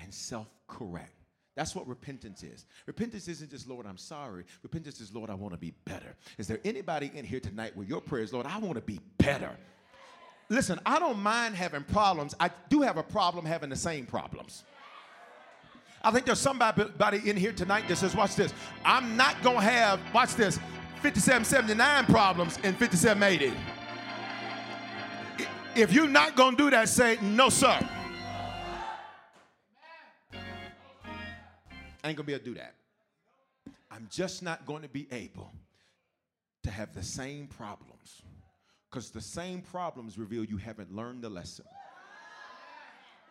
[0.00, 1.15] and self correct.
[1.56, 2.66] That's what repentance is.
[2.84, 4.44] Repentance isn't just, Lord, I'm sorry.
[4.62, 6.14] Repentance is, Lord, I want to be better.
[6.36, 9.00] Is there anybody in here tonight where your prayer is, Lord, I want to be
[9.16, 9.50] better?
[10.50, 12.34] Listen, I don't mind having problems.
[12.38, 14.64] I do have a problem having the same problems.
[16.04, 18.52] I think there's somebody in here tonight that says, watch this.
[18.84, 20.58] I'm not going to have, watch this,
[21.02, 23.56] 5779 problems in 5780.
[25.74, 27.80] If you're not going to do that, say, no, sir.
[32.06, 32.74] Ain't gonna be able to do that.
[33.90, 35.50] I'm just not going to be able
[36.62, 38.22] to have the same problems
[38.90, 41.64] because the same problems reveal you haven't learned the lesson.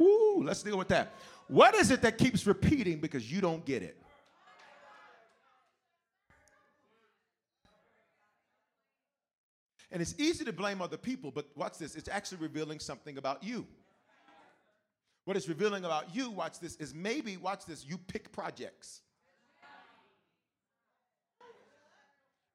[0.02, 1.14] Ooh, let's deal with that.
[1.48, 3.98] What is it that keeps repeating because you don't get it?
[9.92, 13.42] And it's easy to blame other people, but watch this, it's actually revealing something about
[13.44, 13.66] you.
[15.26, 19.02] What it's revealing about you, watch this, is maybe, watch this, you pick projects.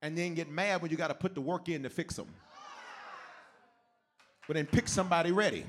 [0.02, 2.28] And then get mad when you got to put the work in to fix them.
[4.46, 5.66] But then pick somebody ready.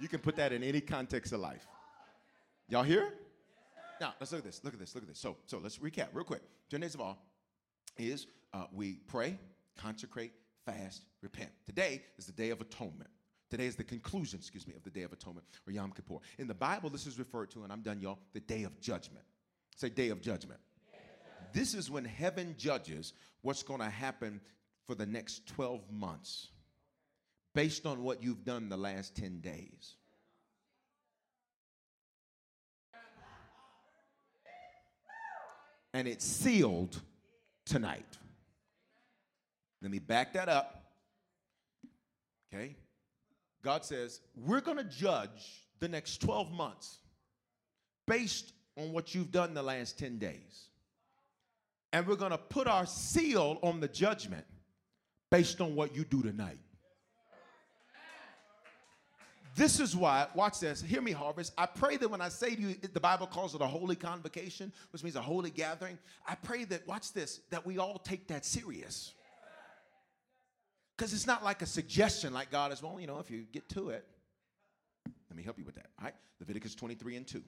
[0.00, 1.66] You can put that in any context of life.
[2.68, 3.12] Y'all here?
[4.00, 4.60] Now, let's look at this.
[4.62, 4.94] Look at this.
[4.94, 5.18] Look at this.
[5.18, 6.42] So, so let's recap real quick.
[6.70, 7.14] Ten days of awe
[7.96, 9.38] is uh, we pray,
[9.76, 10.32] consecrate,
[10.64, 11.50] fast, repent.
[11.64, 13.10] Today is the day of atonement.
[13.48, 16.16] Today is the conclusion, excuse me, of the Day of Atonement or Yom Kippur.
[16.38, 19.24] In the Bible, this is referred to, and I'm done, y'all, the Day of Judgment.
[19.76, 20.60] Say, Day of Judgment.
[21.52, 24.40] This is when heaven judges what's going to happen
[24.86, 26.48] for the next 12 months
[27.54, 29.94] based on what you've done the last 10 days.
[35.94, 37.00] And it's sealed
[37.64, 38.18] tonight.
[39.80, 40.92] Let me back that up.
[42.52, 42.76] Okay?
[43.66, 46.98] God says, we're going to judge the next 12 months
[48.06, 50.68] based on what you've done the last 10 days.
[51.92, 54.44] And we're going to put our seal on the judgment
[55.32, 56.60] based on what you do tonight.
[59.56, 61.52] This is why, watch this, hear me, Harvest.
[61.58, 64.72] I pray that when I say to you, the Bible calls it a holy convocation,
[64.92, 65.98] which means a holy gathering.
[66.24, 69.12] I pray that, watch this, that we all take that serious.
[70.96, 73.68] Because it's not like a suggestion, like God is, well, you know, if you get
[73.70, 74.06] to it,
[75.28, 75.88] let me help you with that.
[75.98, 76.14] All right?
[76.40, 77.42] Leviticus 23 and 2.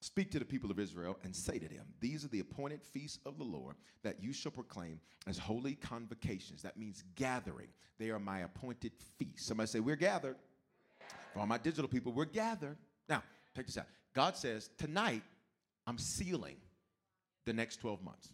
[0.00, 3.18] Speak to the people of Israel and say to them, These are the appointed feasts
[3.24, 6.62] of the Lord that you shall proclaim as holy convocations.
[6.62, 7.68] That means gathering.
[7.98, 9.46] They are my appointed feasts.
[9.46, 10.36] Somebody say, We're gathered.
[11.32, 12.76] For all my digital people, we're gathered.
[13.08, 13.22] Now,
[13.56, 13.86] check this out.
[14.14, 15.22] God says, Tonight,
[15.86, 16.56] I'm sealing
[17.46, 18.28] the next 12 months.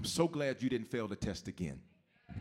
[0.00, 1.78] I'm so glad you didn't fail the test again.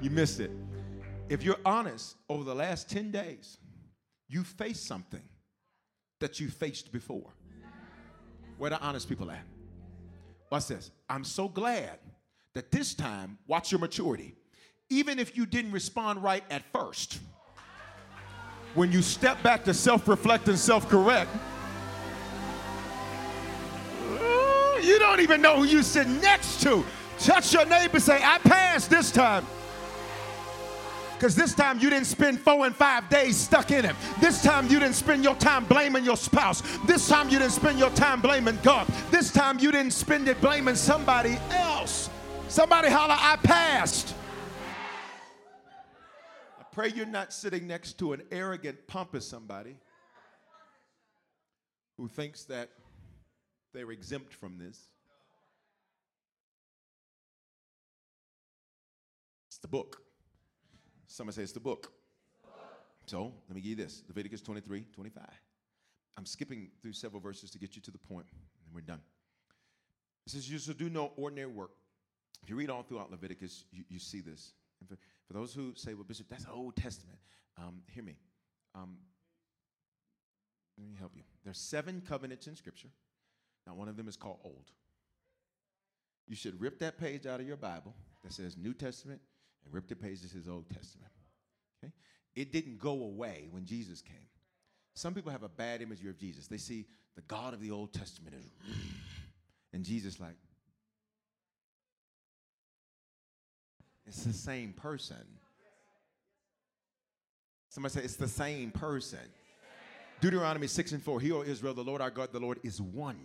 [0.00, 0.50] you missed it.
[1.28, 3.58] If you're honest, over the last 10 days,
[4.28, 5.20] you faced something
[6.20, 7.34] that you faced before.
[8.56, 9.44] Where the honest people at?
[10.50, 10.90] Watch this.
[11.10, 11.98] I'm so glad
[12.54, 14.34] that this time, watch your maturity.
[14.88, 17.18] Even if you didn't respond right at first,
[18.74, 21.28] when you step back to self reflect and self correct,
[24.84, 26.84] you don't even know who you sit next to.
[27.18, 29.46] Touch your neighbor, say, I passed this time.
[31.14, 33.96] Because this time you didn't spend four and five days stuck in it.
[34.20, 36.62] This time you didn't spend your time blaming your spouse.
[36.86, 38.86] This time you didn't spend your time blaming God.
[39.10, 42.10] This time you didn't spend it blaming somebody else.
[42.48, 44.14] Somebody holler, I passed.
[46.60, 49.76] I pray you're not sitting next to an arrogant, pompous somebody
[51.96, 52.70] who thinks that
[53.74, 54.88] they're exempt from this.
[59.48, 60.00] It's the book.
[61.06, 61.92] Somebody say it's the book.
[63.06, 65.24] So let me give you this Leviticus 23 25.
[66.16, 69.00] I'm skipping through several verses to get you to the point, and we're done.
[70.26, 71.72] It says, You shall do no ordinary work.
[72.42, 74.52] If you read all throughout Leviticus, you, you see this.
[74.88, 77.18] For, for those who say, Well, Bishop, that's the Old Testament,
[77.58, 78.16] um, hear me.
[78.74, 78.96] Um,
[80.78, 81.22] let me help you.
[81.44, 82.88] There's seven covenants in Scripture.
[83.66, 84.70] Now, one of them is called Old.
[86.26, 89.20] You should rip that page out of your Bible that says New Testament
[89.64, 91.10] and rip the page that says Old Testament.
[91.82, 91.92] Okay?
[92.34, 94.16] It didn't go away when Jesus came.
[94.94, 96.46] Some people have a bad imagery of Jesus.
[96.46, 98.50] They see the God of the Old Testament is,
[99.72, 100.36] and Jesus like,
[104.06, 105.16] it's the same person.
[107.70, 109.18] Somebody say it's the same person.
[110.20, 111.20] Deuteronomy 6 and 4.
[111.20, 113.18] Hear, Israel, the Lord our God, the Lord is one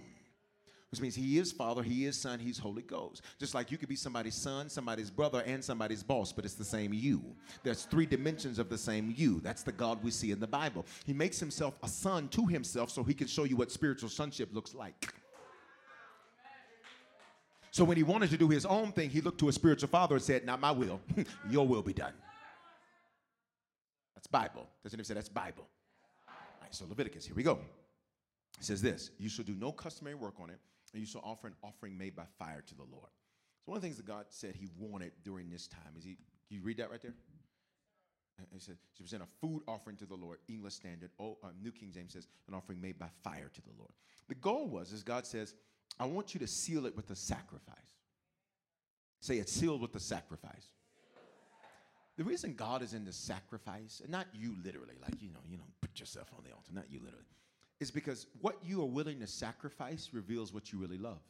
[0.91, 3.21] which means he is Father, he is Son, he's Holy Ghost.
[3.37, 6.63] Just like you could be somebody's son, somebody's brother, and somebody's boss, but it's the
[6.63, 7.23] same you.
[7.63, 9.39] There's three dimensions of the same you.
[9.41, 10.85] That's the God we see in the Bible.
[11.05, 14.49] He makes himself a son to himself so he can show you what spiritual sonship
[14.51, 15.13] looks like.
[17.71, 20.15] So when he wanted to do his own thing, he looked to a spiritual father
[20.15, 20.99] and said, Not my will,
[21.49, 22.13] your will be done.
[24.15, 24.67] That's Bible.
[24.83, 25.67] Doesn't he say that's Bible?
[26.27, 27.59] All right, so Leviticus, here we go.
[28.59, 30.59] It says this You shall do no customary work on it,
[30.93, 33.09] and you shall offer an offering made by fire to the Lord.
[33.65, 36.17] So one of the things that God said He wanted during this time is He.
[36.49, 37.13] You read that right there?
[38.53, 41.71] He said, "She present a food offering to the Lord." English Standard, oh, uh, New
[41.71, 43.91] King James says, "An offering made by fire to the Lord."
[44.27, 45.53] The goal was, as God says,
[45.99, 47.99] "I want you to seal it with a sacrifice."
[49.19, 50.71] Say it's sealed with the sacrifice.
[52.15, 55.57] The reason God is in the sacrifice, and not you literally, like you know, you
[55.57, 57.25] know, put yourself on the altar, not you literally
[57.79, 61.21] is because what you are willing to sacrifice reveals what you really love.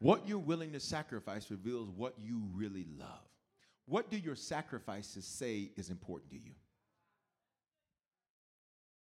[0.00, 3.28] What you're willing to sacrifice reveals what you really love.
[3.86, 6.52] What do your sacrifices say is important to you?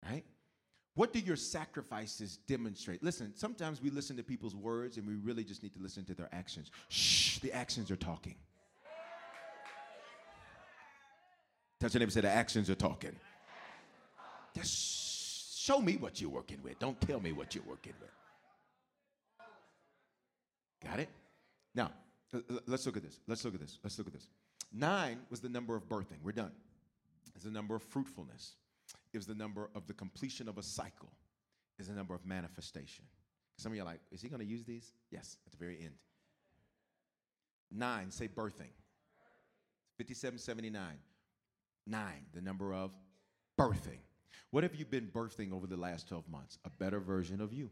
[0.08, 0.24] Right?
[0.96, 3.04] What do your sacrifices demonstrate?
[3.04, 6.14] Listen, sometimes we listen to people's words and we really just need to listen to
[6.14, 6.72] their actions.
[6.90, 8.36] Shh, the actions are talking.
[11.80, 13.16] Touch your neighbor say the actions are talking.
[14.56, 16.80] Just show me what you're working with.
[16.80, 18.10] Don't tell me what you're working with.
[20.84, 21.10] Got it?
[21.76, 21.92] Now,
[22.66, 23.20] let's look at this.
[23.28, 23.78] Let's look at this.
[23.84, 24.28] Let's look at this.
[24.74, 26.22] Nine was the number of birthing.
[26.24, 26.52] We're done.
[27.36, 28.56] It's the number of fruitfulness.
[29.14, 31.12] It was the number of the completion of a cycle.
[31.80, 33.06] Is the number of manifestation.
[33.58, 34.94] Some of you are like, is he going to use these?
[35.10, 35.94] Yes, at the very end.
[37.72, 38.74] Nine, say birthing.
[39.98, 40.84] 5779.
[41.88, 42.92] Nine, the number of
[43.60, 44.00] birthing.
[44.52, 46.58] What have you been birthing over the last 12 months?
[46.66, 47.70] A better version of you.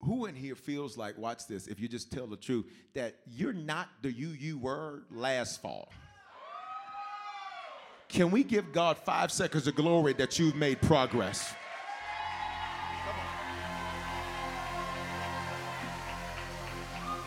[0.00, 3.52] Who in here feels like, watch this, if you just tell the truth, that you're
[3.52, 5.92] not the you you were last fall?
[8.08, 11.54] Can we give God five seconds of glory that you've made progress?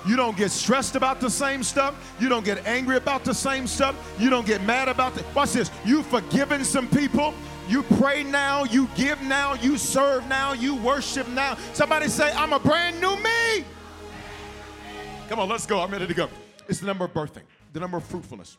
[0.08, 1.96] You don't get stressed about the same stuff.
[2.20, 3.96] You don't get angry about the same stuff.
[4.20, 5.24] You don't get mad about the.
[5.34, 5.72] Watch this.
[5.84, 7.34] You've forgiven some people.
[7.68, 8.66] You pray now.
[8.66, 9.56] You give now.
[9.56, 10.54] You serve now.
[10.54, 11.58] You worship now.
[11.74, 13.66] Somebody say, I'm a brand new me.
[15.28, 15.82] Come on, let's go.
[15.82, 16.30] I'm ready to go.
[16.68, 17.44] It's the number of birthing,
[17.74, 18.58] the number of fruitfulness.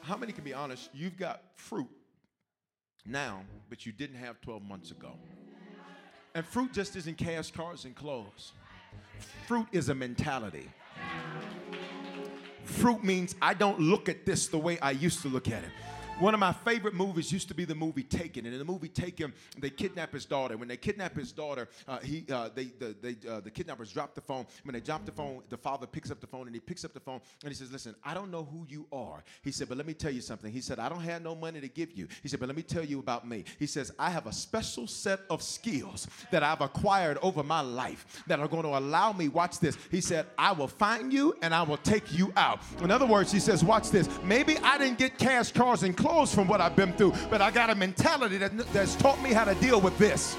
[0.00, 0.88] How many can be honest?
[0.94, 1.88] You've got fruit
[3.04, 5.12] now, but you didn't have 12 months ago.
[6.34, 8.52] And fruit just isn't cash, cars, and clothes.
[9.46, 10.70] Fruit is a mentality.
[12.64, 15.70] Fruit means I don't look at this the way I used to look at it.
[16.20, 18.46] One of my favorite movies used to be the movie Taken.
[18.46, 20.56] And in the movie Taken, they kidnap his daughter.
[20.56, 24.14] When they kidnap his daughter, uh, he, uh, they, the, they, uh, the kidnappers drop
[24.14, 24.46] the phone.
[24.62, 26.94] When they drop the phone, the father picks up the phone and he picks up
[26.94, 29.24] the phone and he says, Listen, I don't know who you are.
[29.42, 30.52] He said, But let me tell you something.
[30.52, 32.06] He said, I don't have no money to give you.
[32.22, 33.44] He said, But let me tell you about me.
[33.58, 38.22] He says, I have a special set of skills that I've acquired over my life
[38.28, 39.76] that are going to allow me, watch this.
[39.90, 42.60] He said, I will find you and I will take you out.
[42.82, 44.08] In other words, he says, Watch this.
[44.22, 47.50] Maybe I didn't get cash, cars, and clothes from what I've been through, but I
[47.50, 50.36] got a mentality that, that's taught me how to deal with this.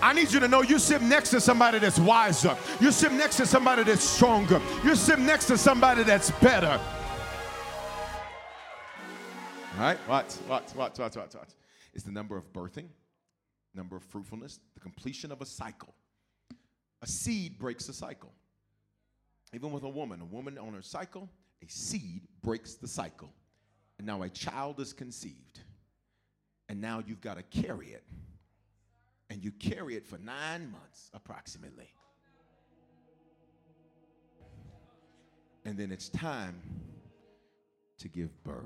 [0.00, 2.56] I need you to know you sit next to somebody that's wiser.
[2.80, 4.62] You sit next to somebody that's stronger.
[4.82, 6.80] You sit next to somebody that's better.
[9.74, 11.50] All right, watch, watch, watch, watch, watch, watch.
[11.92, 12.86] It's the number of birthing,
[13.74, 15.94] number of fruitfulness, the completion of a cycle.
[17.02, 18.32] A seed breaks a cycle.
[19.52, 21.28] Even with a woman, a woman on her cycle,
[21.62, 23.30] a seed breaks the cycle.
[23.98, 25.60] And now a child is conceived.
[26.68, 28.04] And now you've got to carry it.
[29.30, 31.88] And you carry it for nine months approximately.
[35.64, 36.60] And then it's time
[37.98, 38.64] to give birth.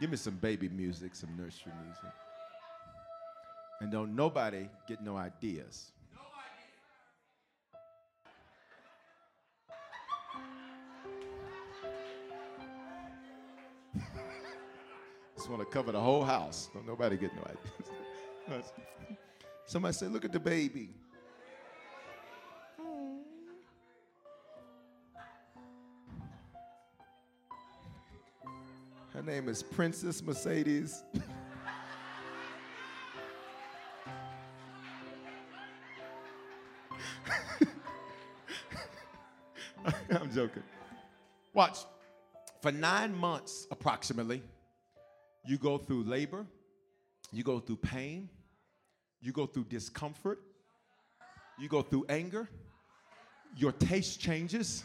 [0.00, 2.10] Give me some baby music, some nursery music.
[3.82, 5.90] And don't nobody get no ideas.
[15.36, 16.70] Just want to cover the whole house.
[16.72, 18.72] Don't nobody get no ideas.
[19.66, 20.90] Somebody say, look at the baby.
[29.12, 31.02] Her name is Princess Mercedes.
[41.54, 41.78] Watch.
[42.60, 44.42] For nine months, approximately,
[45.44, 46.46] you go through labor,
[47.32, 48.28] you go through pain,
[49.20, 50.40] you go through discomfort,
[51.58, 52.48] you go through anger,
[53.56, 54.84] your taste changes.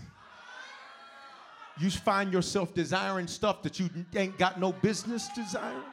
[1.79, 5.83] You find yourself desiring stuff that you ain't got no business desiring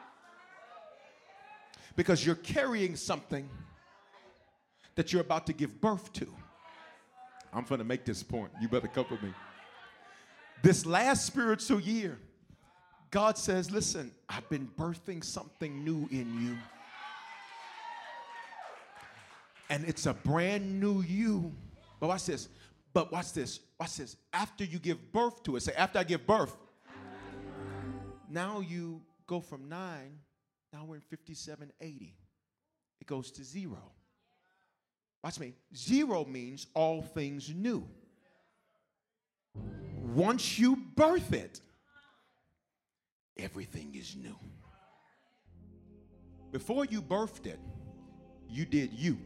[1.95, 3.47] because you're carrying something
[4.95, 6.27] that you're about to give birth to.
[7.53, 8.51] I'm going to make this point.
[8.59, 9.33] You better come with me.
[10.61, 12.17] This last spiritual year,
[13.11, 16.57] God says, Listen, I've been birthing something new in you.
[19.69, 21.53] And it's a brand new you.
[21.99, 22.49] But watch this.
[22.93, 23.59] But watch this.
[23.79, 24.15] Watch this.
[24.33, 26.55] After you give birth to it, say, After I give birth,
[28.29, 30.19] now you go from nine,
[30.73, 32.13] now we're in 5780.
[32.99, 33.91] It goes to zero.
[35.23, 35.53] Watch me.
[35.75, 37.87] Zero means all things new.
[40.15, 41.59] Once you birth it,
[43.37, 44.37] everything is new.
[46.53, 47.59] Before you birthed it,
[48.49, 49.17] you did you.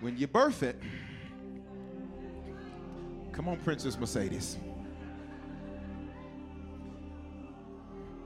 [0.00, 0.78] When you birth it,
[3.32, 4.58] come on, Princess Mercedes.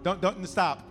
[0.02, 0.82] Don't, don't stop.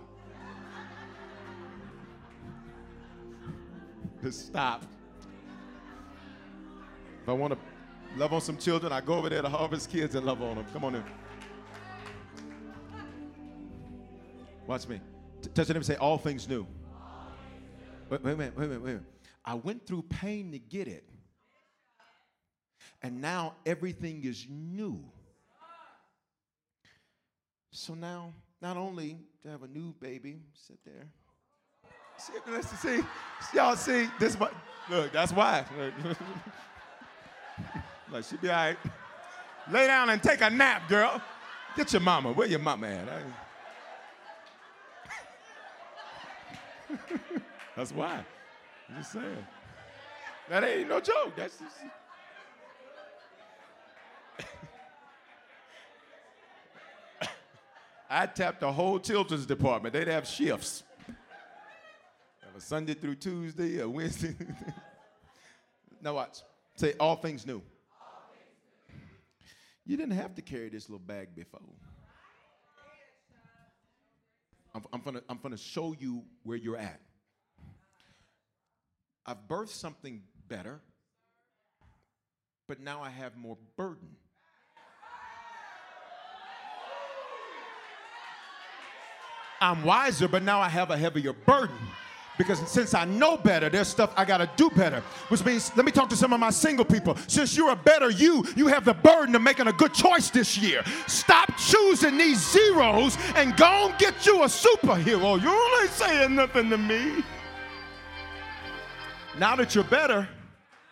[4.22, 4.82] Just stop.
[7.22, 7.67] If I want to
[8.18, 10.66] love on some children, I go over there to Harvest Kids and love on them.
[10.72, 11.04] Come on in.
[14.66, 15.00] Watch me.
[15.40, 16.66] T- touch them and say, All things new.
[18.10, 19.06] Wait, wait a minute, wait a minute, wait a minute.
[19.44, 21.08] I went through pain to get it.
[23.02, 25.04] And now everything is new.
[27.70, 31.06] So now, not only to have a new baby, sit there.
[32.18, 33.00] See, see.
[33.54, 34.36] Y'all see this?
[34.90, 35.64] Look, that's why.
[38.10, 38.76] like she'd be all right.
[39.70, 41.20] Lay down and take a nap, girl.
[41.76, 42.32] Get your mama.
[42.32, 43.06] Where your mama at?
[47.76, 48.24] that's why.
[48.88, 49.46] I'm just saying.
[50.48, 51.34] That ain't no joke.
[51.36, 51.76] That's just.
[58.10, 59.92] I tapped the whole children's department.
[59.92, 60.82] They'd have shifts.
[61.06, 64.34] Have a Sunday through Tuesday, a Wednesday.
[66.02, 66.38] now watch.
[66.76, 67.60] Say all things new.
[69.88, 71.62] You didn't have to carry this little bag before.
[74.74, 77.00] I'm, I'm, gonna, I'm gonna show you where you're at.
[79.24, 80.82] I've birthed something better,
[82.66, 84.10] but now I have more burden.
[89.58, 91.78] I'm wiser, but now I have a heavier burden.
[92.38, 95.02] Because since I know better, there's stuff I gotta do better.
[95.26, 97.16] Which means, let me talk to some of my single people.
[97.26, 100.56] Since you're a better you, you have the burden of making a good choice this
[100.56, 100.84] year.
[101.08, 105.42] Stop choosing these zeros and go and get you a superhero.
[105.42, 107.24] You ain't saying nothing to me.
[109.36, 110.28] Now that you're better,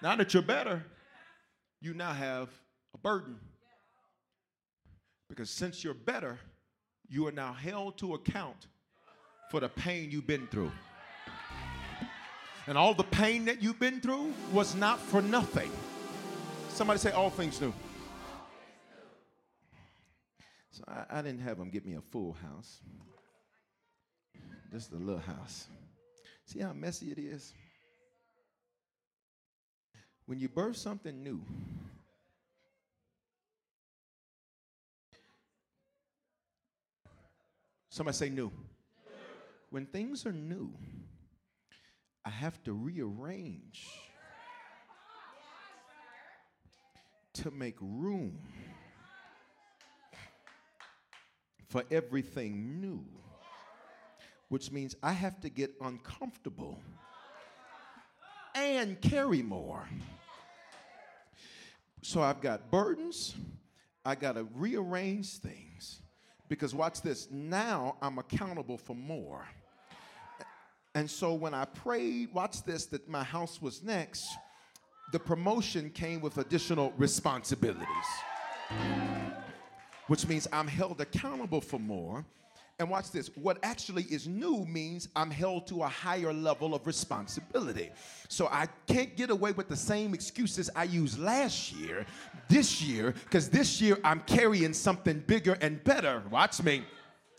[0.02, 0.84] now that you're better,
[1.80, 2.48] you now have
[2.92, 3.38] a burden.
[5.28, 6.40] Because since you're better,
[7.08, 8.66] you are now held to account
[9.50, 10.72] for the pain you've been through.
[12.66, 15.70] And all the pain that you've been through was not for nothing.
[16.68, 17.72] Somebody say, All things new.
[20.72, 22.80] So I, I didn't have them get me a full house,
[24.72, 25.68] just a little house.
[26.44, 27.54] See how messy it is?
[30.26, 31.40] When you birth something new,
[37.88, 38.50] somebody say new.
[39.70, 40.72] When things are new,
[42.26, 43.86] I have to rearrange
[47.34, 48.36] to make room
[51.68, 53.04] for everything new,
[54.48, 56.80] which means I have to get uncomfortable
[58.56, 59.88] and carry more.
[62.02, 63.36] So I've got burdens,
[64.04, 66.00] I got to rearrange things
[66.48, 69.46] because watch this now I'm accountable for more.
[70.96, 74.28] And so when I prayed, watch this, that my house was next,
[75.12, 77.86] the promotion came with additional responsibilities.
[80.06, 82.24] Which means I'm held accountable for more.
[82.78, 86.86] And watch this what actually is new means I'm held to a higher level of
[86.86, 87.90] responsibility.
[88.28, 92.06] So I can't get away with the same excuses I used last year,
[92.48, 96.22] this year, because this year I'm carrying something bigger and better.
[96.30, 96.84] Watch me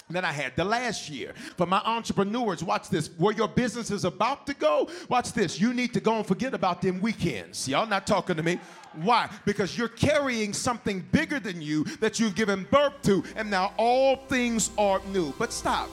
[0.10, 1.34] than I had the last year.
[1.58, 3.10] For my entrepreneurs, watch this.
[3.18, 5.60] Where your business is about to go, watch this.
[5.60, 7.68] You need to go and forget about them weekends.
[7.68, 8.60] Y'all not talking to me.
[8.94, 9.30] Why?
[9.46, 14.16] Because you're carrying something bigger than you that you've given birth to, and now all
[14.16, 15.34] things are new.
[15.38, 15.90] But stop.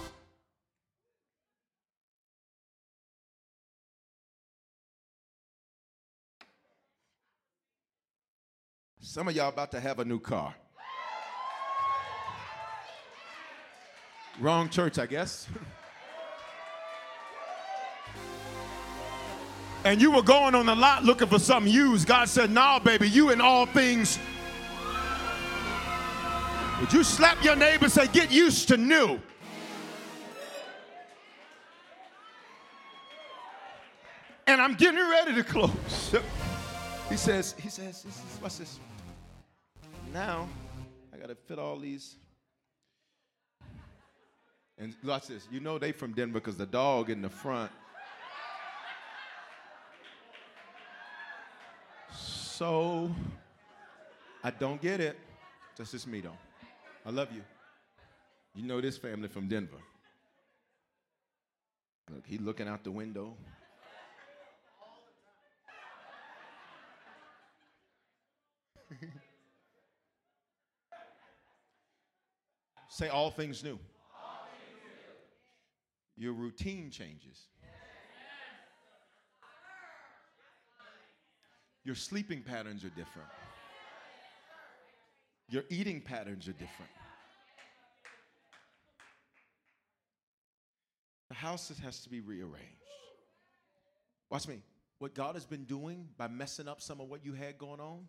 [9.01, 10.55] Some of y'all about to have a new car.
[14.41, 15.47] Wrong church, I guess.
[19.85, 22.09] and you were going on the lot looking for something used.
[22.09, 24.19] God said, Nah, baby, you in all things.
[26.81, 29.21] Would you slap your neighbor and say, Get used to new?
[34.47, 36.15] And I'm getting ready to close.
[37.09, 38.07] He says, he says,
[38.41, 38.79] what's this?
[40.13, 40.49] Now
[41.13, 42.17] I gotta fit all these
[44.79, 45.47] and watch this.
[45.51, 47.71] You know they from Denver because the dog in the front.
[52.11, 53.11] So
[54.43, 55.19] I don't get it.
[55.77, 56.39] That's just me though.
[57.07, 57.43] I love you.
[58.55, 59.77] You know this family from Denver.
[62.11, 63.37] Look, he looking out the window.
[72.89, 73.79] Say all things new
[76.17, 77.49] your routine changes.
[81.85, 83.29] Your sleeping patterns are different.
[85.51, 86.91] Your eating patterns are different.
[91.29, 92.61] The house has to be rearranged.
[94.31, 94.63] Watch me.
[94.99, 98.07] What God has been doing by messing up some of what you had going on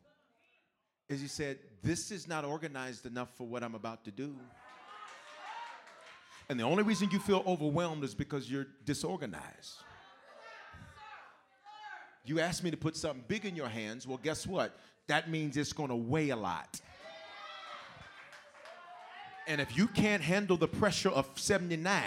[1.09, 4.35] is He said, This is not organized enough for what I'm about to do.
[6.49, 9.77] And the only reason you feel overwhelmed is because you're disorganized.
[12.23, 14.07] You asked me to put something big in your hands.
[14.07, 14.77] Well, guess what?
[15.07, 16.81] That means it's going to weigh a lot.
[19.47, 22.03] And if you can't handle the pressure of 79,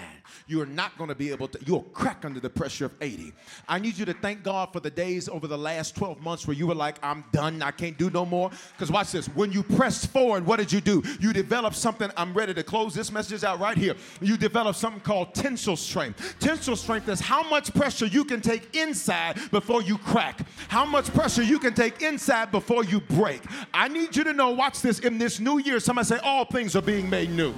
[0.49, 3.32] you're not going to be able to, you'll crack under the pressure of 80.
[3.68, 6.57] I need you to thank God for the days over the last 12 months where
[6.57, 8.51] you were like, I'm done, I can't do no more.
[8.72, 11.03] Because watch this, when you pressed forward, what did you do?
[11.20, 13.95] You developed something, I'm ready to close this message out right here.
[14.20, 16.36] You developed something called tensile strength.
[16.41, 21.07] Tensile strength is how much pressure you can take inside before you crack, how much
[21.14, 23.43] pressure you can take inside before you break.
[23.72, 26.74] I need you to know, watch this, in this new year, somebody say, All things
[26.74, 27.55] are being made new.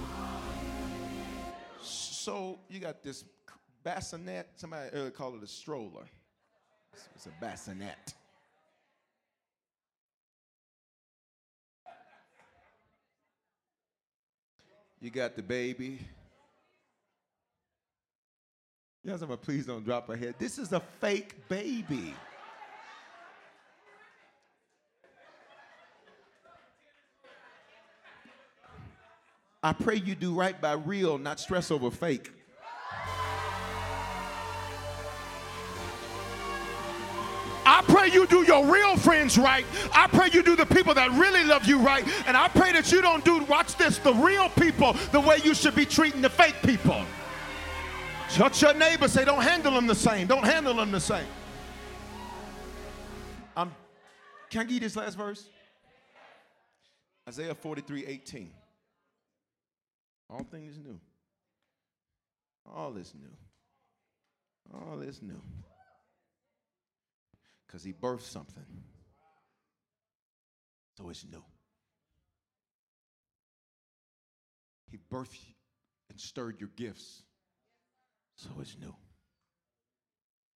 [1.80, 3.24] So you got this
[3.82, 4.48] bassinet.
[4.56, 6.04] Somebody uh, earlier called it a stroller.
[7.14, 8.14] It's a bassinet.
[15.00, 15.98] You got the baby.
[19.02, 20.34] You guys, please don't drop her head.
[20.38, 22.14] This is a fake baby.
[29.62, 32.30] I pray you do right by real, not stress over fake.
[37.66, 39.66] I pray you do your real friends right.
[39.92, 42.04] I pray you do the people that really love you right.
[42.26, 45.54] And I pray that you don't do, watch this, the real people the way you
[45.54, 47.04] should be treating the fake people.
[48.30, 50.26] Touch your neighbor, say, don't handle them the same.
[50.26, 51.26] Don't handle them the same.
[53.56, 53.72] Um,
[54.48, 55.48] can I give you this last verse?
[57.28, 58.50] Isaiah 43 18.
[60.30, 61.00] All things new.
[62.64, 63.36] All is new.
[64.72, 65.42] All is new.
[67.66, 68.64] Because he birthed something.
[70.96, 71.42] So it's new.
[74.90, 75.54] He birthed
[76.10, 77.22] and stirred your gifts.
[78.36, 78.94] So it's new.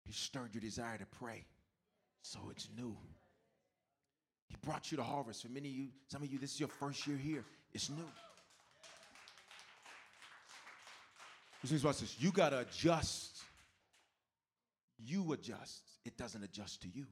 [0.05, 1.45] He stirred your desire to pray.
[2.23, 2.97] So it's new.
[4.49, 5.43] He brought you to harvest.
[5.43, 7.45] For many of you, some of you, this is your first year here.
[7.73, 8.09] It's new.
[11.63, 12.17] Watch this.
[12.19, 13.41] You gotta adjust.
[14.99, 15.83] You adjust.
[16.05, 17.07] It doesn't adjust to you.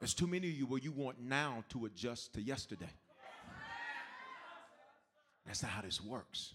[0.00, 2.90] There's too many of you where you want now to adjust to yesterday.
[5.46, 6.54] That's not how this works.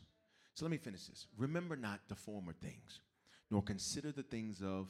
[0.56, 1.28] So let me finish this.
[1.38, 3.02] Remember not the former things,
[3.50, 4.88] nor consider the things of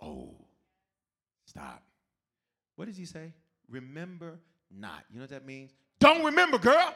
[0.00, 0.34] oh.
[1.46, 1.82] Stop.
[2.76, 3.32] What does he say?
[3.68, 4.38] Remember
[4.70, 5.04] not.
[5.10, 5.72] You know what that means?
[5.98, 6.94] Don't remember, girl.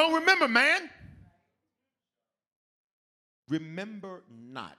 [0.00, 0.88] Don't remember, man.
[3.50, 4.78] Remember not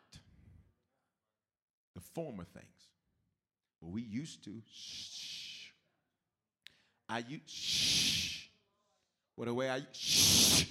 [1.93, 2.65] the former things.
[3.79, 5.67] Well, we used to shh.
[7.07, 8.47] I used shh.
[9.35, 10.65] What a way I shh.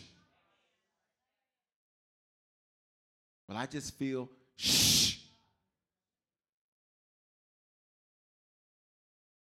[3.48, 5.18] Well, I just feel shh.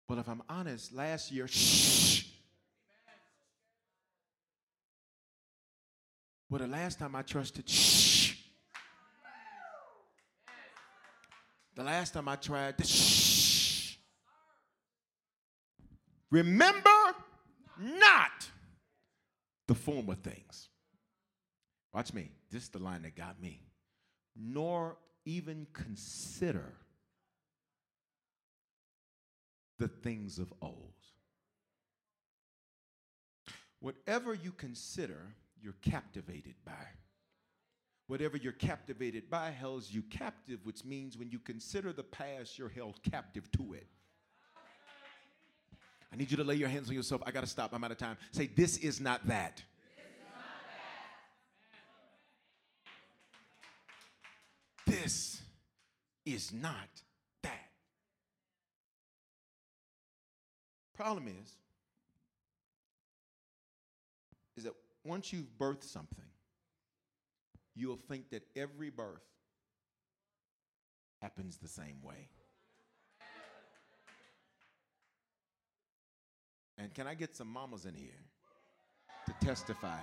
[0.06, 2.29] But if I'm honest, last year shh.
[6.50, 8.34] Well, the last time I trusted, shh.
[11.76, 13.96] The last time I tried, this, shh.
[16.32, 16.90] Remember
[17.78, 18.50] not
[19.68, 20.68] the former things.
[21.94, 22.32] Watch me.
[22.50, 23.62] This is the line that got me.
[24.36, 26.72] Nor even consider
[29.78, 30.94] the things of old.
[33.78, 36.86] Whatever you consider you're captivated by.
[38.06, 42.68] Whatever you're captivated by holds you captive, which means when you consider the past, you're
[42.68, 43.86] held captive to it.
[46.12, 47.22] I need you to lay your hands on yourself.
[47.24, 47.72] I got to stop.
[47.72, 48.16] I'm out of time.
[48.32, 49.62] Say, This is not that.
[54.86, 55.40] This
[56.26, 56.88] is not
[57.44, 57.70] that.
[60.96, 61.54] Problem is,
[65.04, 66.24] once you've birthed something,
[67.74, 69.22] you'll think that every birth
[71.20, 72.28] happens the same way.
[76.78, 78.08] And can I get some mamas in here
[79.26, 79.98] to testify?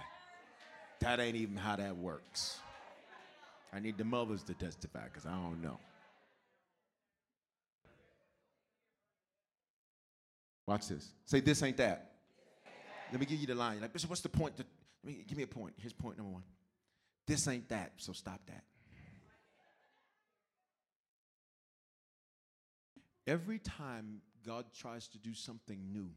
[1.00, 2.60] That ain't even how that works.
[3.74, 5.80] I need the mothers to testify because I don't know.
[10.68, 11.10] Watch this.
[11.26, 12.12] Say, this ain't that.
[13.12, 13.82] Let me give you the line.
[13.82, 14.58] Like, Bishop, what's the point?
[14.58, 14.66] To,
[15.14, 15.74] give me a point.
[15.78, 16.44] Here's point number one.
[17.26, 18.64] This ain't that, so stop that.
[23.26, 26.10] Every time God tries to do something new,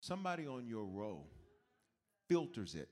[0.00, 1.24] somebody on your row
[2.28, 2.88] filters it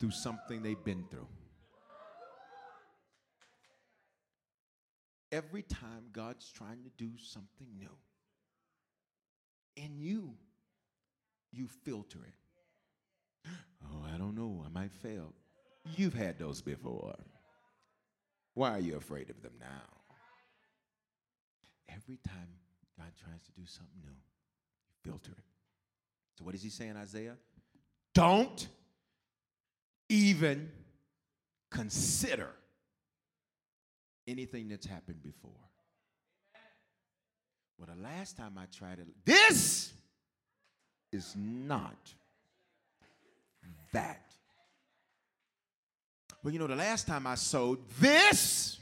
[0.00, 1.26] through something they've been through.
[5.32, 7.96] every time God's trying to do something new,
[9.78, 10.34] in you,
[11.52, 13.50] you filter it.
[13.84, 14.64] Oh, I don't know.
[14.66, 15.32] I might fail.
[15.96, 17.14] You've had those before.
[18.54, 19.66] Why are you afraid of them now?
[21.88, 22.48] Every time
[22.98, 25.44] God tries to do something new, you filter it.
[26.36, 27.36] So, what does he say in Isaiah?
[28.14, 28.68] Don't
[30.08, 30.70] even
[31.70, 32.50] consider
[34.26, 35.52] anything that's happened before.
[37.78, 39.92] Well, the last time I tried it, this
[41.12, 41.96] is not
[43.92, 44.20] that.
[46.42, 48.78] Well, you know, the last time I sowed, this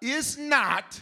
[0.00, 1.00] is not.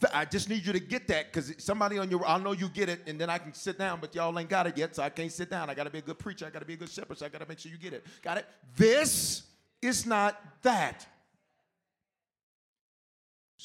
[0.00, 2.68] th- I just need you to get that because somebody on your, I'll know you
[2.68, 5.02] get it, and then I can sit down, but y'all ain't got it yet, so
[5.02, 5.68] I can't sit down.
[5.68, 6.46] I got to be a good preacher.
[6.46, 7.92] I got to be a good shepherd, so I got to make sure you get
[7.92, 8.04] it.
[8.22, 8.46] Got it?
[8.76, 9.42] This
[9.82, 11.06] is not that.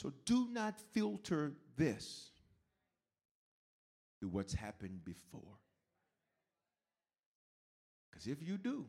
[0.03, 2.31] So do not filter this
[4.19, 5.59] through what's happened before.
[8.11, 8.85] Because if you do,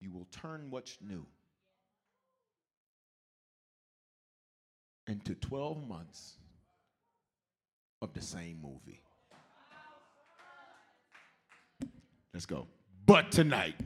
[0.00, 1.26] you will turn what's new
[5.06, 6.38] into 12 months
[8.00, 9.02] of the same movie.
[12.32, 12.68] Let's go.
[13.04, 13.76] But tonight,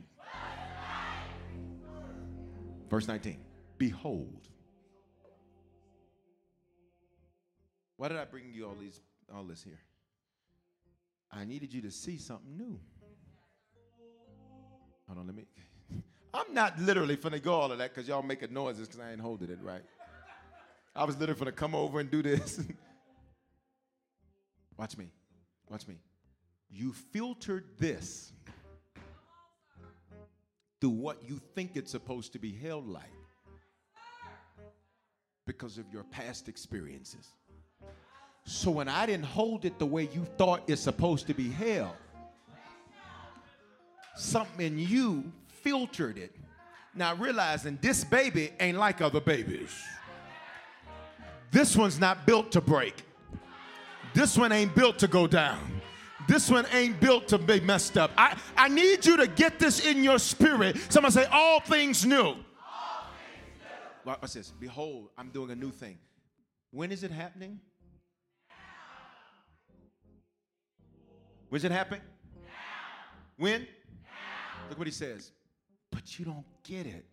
[2.88, 3.38] verse 19,
[3.78, 4.48] behold.
[7.96, 9.00] Why did I bring you all these
[9.34, 9.80] all this here?
[11.30, 12.78] I needed you to see something new.
[15.08, 15.44] Hold on, let me.
[16.34, 19.20] I'm not literally finna go all of that because y'all making noises because I ain't
[19.20, 19.82] holding it right.
[20.94, 22.60] I was literally finna come over and do this.
[24.76, 25.10] Watch me.
[25.70, 25.96] Watch me.
[26.70, 28.32] You filtered this
[30.80, 33.04] through what you think it's supposed to be held like
[35.46, 37.28] because of your past experiences.
[38.44, 41.92] So when I didn't hold it the way you thought it's supposed to be held,
[44.16, 46.34] something in you filtered it.
[46.94, 49.70] Now realizing this baby ain't like other babies.
[51.50, 52.94] This one's not built to break.
[54.14, 55.80] This one ain't built to go down.
[56.28, 58.10] This one ain't built to be messed up.
[58.16, 60.76] I, I need you to get this in your spirit.
[60.88, 62.36] Somebody say, All things new.
[64.04, 64.50] What's this?
[64.50, 65.98] Behold, I'm doing a new thing.
[66.70, 67.60] When is it happening?
[71.52, 72.00] When's it happening?
[73.36, 73.66] When?
[74.70, 75.32] Look what he says.
[75.90, 77.04] But you don't get it.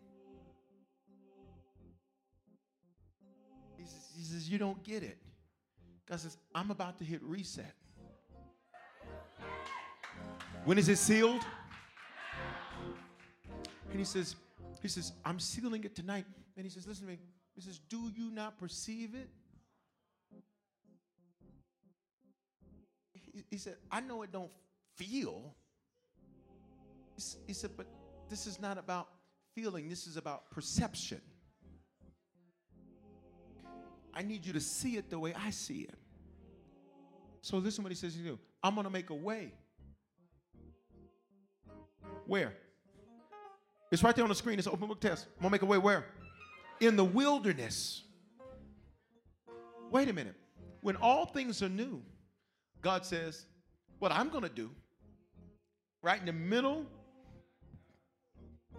[3.78, 5.18] He says, he says, You don't get it.
[6.08, 7.74] God says, I'm about to hit reset.
[10.64, 11.42] When is it sealed?
[13.90, 14.38] And he says,
[14.82, 16.24] he says, I'm sealing it tonight.
[16.56, 17.20] And he says, listen to me.
[17.56, 19.28] He says, Do you not perceive it?
[23.50, 24.52] He, said, I know it don't
[24.96, 25.56] feel.
[27.48, 27.88] He said, but
[28.30, 29.08] this is not about
[29.54, 31.22] feeling, this is about perception.
[34.14, 35.96] I need you to see it the way I see it.
[37.42, 38.40] So listen what he says to you.
[38.62, 39.54] I'm gonna make a way.
[42.26, 42.54] Where?
[43.92, 44.60] It's right there on the screen.
[44.60, 45.28] It's an open book test.
[45.38, 46.06] I'm gonna make a way where?
[46.80, 48.04] In the wilderness.
[49.90, 50.36] Wait a minute.
[50.82, 52.02] When all things are new,
[52.82, 53.46] God says,
[54.00, 54.70] What I'm gonna do,
[56.02, 56.86] right in the middle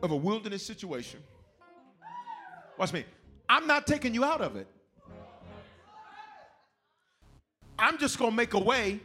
[0.03, 1.21] of a wilderness situation,
[2.79, 3.05] watch me.
[3.49, 4.67] I'm not taking you out of it.
[7.79, 9.01] I'm just gonna make a way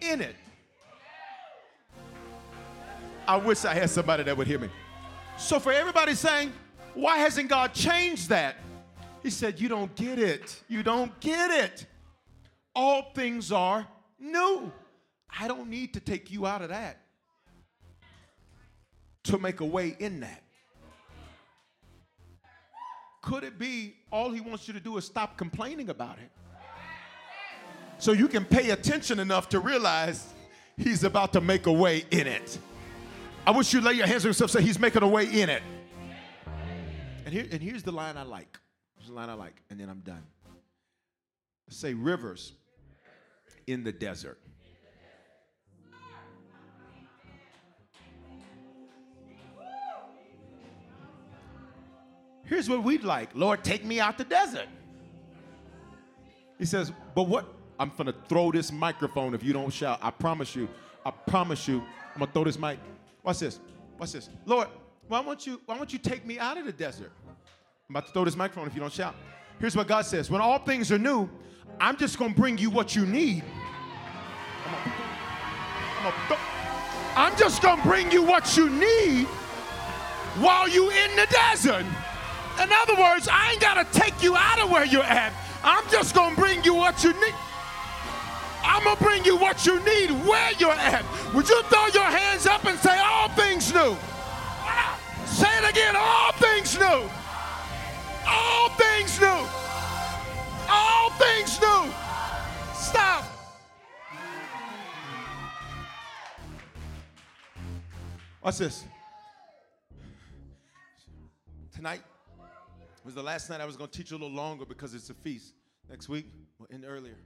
[0.00, 0.36] in it.
[3.26, 4.68] I wish I had somebody that would hear me.
[5.38, 6.52] So, for everybody saying,
[6.94, 8.56] why hasn't God changed that?
[9.22, 10.62] He said, You don't get it.
[10.68, 11.86] You don't get it.
[12.74, 13.86] All things are
[14.18, 14.72] new.
[15.38, 17.00] I don't need to take you out of that
[19.24, 20.42] to make a way in that.
[23.22, 26.30] Could it be all he wants you to do is stop complaining about it?
[27.98, 30.26] So you can pay attention enough to realize
[30.76, 32.58] he's about to make a way in it.
[33.46, 35.62] I wish you'd lay your hands on yourself say he's making a way in it.
[37.24, 38.58] And here and here's the line I like.
[38.96, 40.22] Here's the line I like, and then I'm done.
[41.70, 42.52] Say rivers
[43.66, 44.38] in the desert.
[52.44, 53.30] Here's what we'd like.
[53.34, 54.68] Lord, take me out the desert.
[56.58, 57.46] He says, but what?
[57.78, 59.98] I'm gonna throw this microphone if you don't shout.
[60.00, 60.68] I promise you.
[61.04, 61.82] I promise you.
[62.14, 62.78] I'm gonna throw this mic.
[63.24, 63.58] Watch this.
[63.98, 64.28] Watch this.
[64.46, 64.68] Lord,
[65.08, 67.10] why won't you why won't you take me out of the desert?
[67.88, 69.14] I'm about to throw this microphone if you don't shout.
[69.58, 71.28] Here's what God says when all things are new,
[71.80, 73.44] I'm just going to bring you what you need.
[77.16, 79.26] I'm just going to bring you what you need
[80.38, 81.84] while you in the desert.
[82.62, 85.32] In other words, I ain't got to take you out of where you're at.
[85.62, 87.34] I'm just going to bring you what you need.
[88.62, 91.04] I'm going to bring you what you need where you're at.
[91.34, 93.96] Would you throw your hands up and say, All things new?
[95.26, 97.10] Say it again, all things new.
[98.26, 99.63] All things new.
[100.68, 101.92] All things new.
[102.74, 103.24] Stop.
[108.42, 108.84] Watch this.
[111.74, 112.02] Tonight
[113.04, 115.14] was the last night I was going to teach a little longer because it's a
[115.14, 115.54] feast.
[115.90, 116.26] Next week,
[116.58, 117.16] we'll end earlier.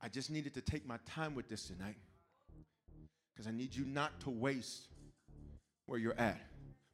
[0.00, 1.96] I just needed to take my time with this tonight
[3.32, 4.88] because I need you not to waste
[5.86, 6.40] where you're at.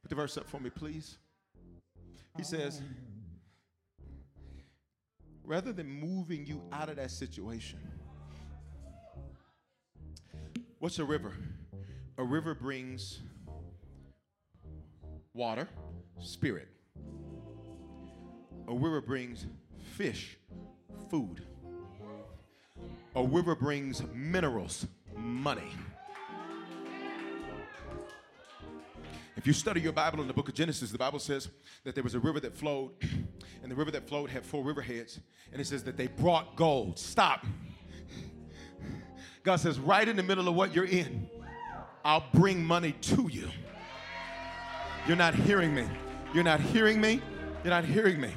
[0.03, 1.17] Put the verse up for me, please.
[2.37, 2.81] He says,
[5.49, 7.79] rather than moving you out of that situation,
[10.77, 11.33] what's a river?
[12.19, 13.19] A river brings
[15.33, 15.67] water,
[16.21, 16.67] spirit.
[18.67, 19.47] A river brings
[19.95, 20.37] fish,
[21.09, 21.43] food.
[23.15, 24.85] A river brings minerals,
[25.17, 25.73] money.
[29.35, 31.47] If you study your Bible in the book of Genesis, the Bible says
[31.85, 32.91] that there was a river that flowed,
[33.61, 35.19] and the river that flowed had four river heads,
[35.51, 36.97] and it says that they brought gold.
[36.97, 37.45] Stop.
[39.43, 41.29] God says, right in the middle of what you're in,
[42.03, 43.49] I'll bring money to you.
[45.07, 45.85] You're not hearing me.
[46.33, 47.21] You're not hearing me.
[47.63, 48.31] You're not hearing me.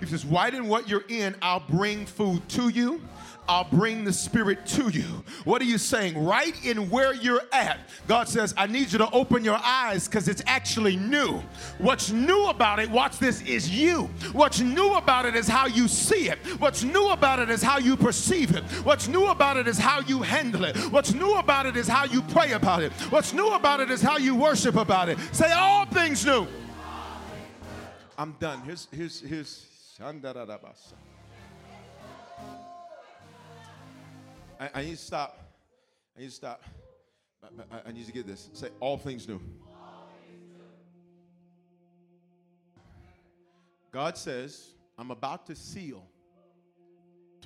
[0.00, 3.00] He says, right in what you're in, I'll bring food to you.
[3.48, 5.24] I'll bring the Spirit to you.
[5.44, 6.24] What are you saying?
[6.24, 10.28] Right in where you're at, God says, I need you to open your eyes because
[10.28, 11.42] it's actually new.
[11.78, 14.04] What's new about it, watch this, is you.
[14.32, 16.38] What's new about it is how you see it.
[16.58, 18.64] What's new about it is how you perceive it.
[18.84, 20.76] What's new about it is how you handle it.
[20.76, 22.92] What's new about it is how you pray about it.
[23.10, 25.18] What's new about it is how you worship about it.
[25.32, 26.46] Say, all things new.
[28.18, 28.62] I'm done.
[28.62, 29.66] Here's, here's, here's,
[34.58, 35.38] I, I need to stop.
[36.16, 36.62] I need to stop.
[37.70, 38.48] I, I, need to get this.
[38.54, 39.40] Say, all things new.
[43.92, 46.04] God says, I'm about to seal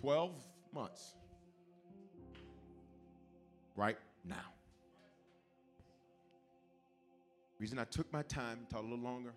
[0.00, 0.32] 12
[0.72, 1.14] months
[3.76, 4.36] right now.
[7.58, 9.32] Reason I took my time, talk a little longer,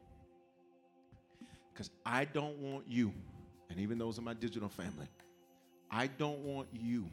[1.74, 3.11] because I don't want you,
[3.69, 5.07] and even those in my digital family,
[5.91, 7.05] I don't want you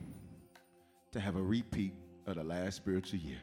[1.12, 1.94] to have a repeat
[2.26, 3.40] of the last spiritual year.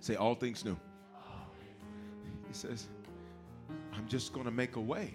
[0.00, 0.76] Say, all things new.
[2.46, 2.86] He says,
[3.92, 5.14] I'm just going to make a way.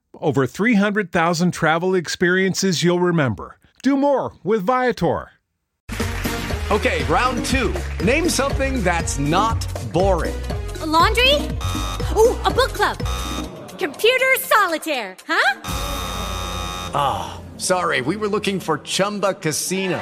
[0.19, 3.57] over 300,000 travel experiences you'll remember.
[3.83, 5.31] Do more with Viator.
[6.71, 7.73] Okay, round two.
[8.03, 9.59] Name something that's not
[9.91, 10.39] boring.
[10.79, 11.35] A laundry?
[12.15, 12.97] Ooh, a book club.
[13.77, 15.61] Computer solitaire, huh?
[16.93, 20.01] Ah, oh, sorry, we were looking for Chumba Casino.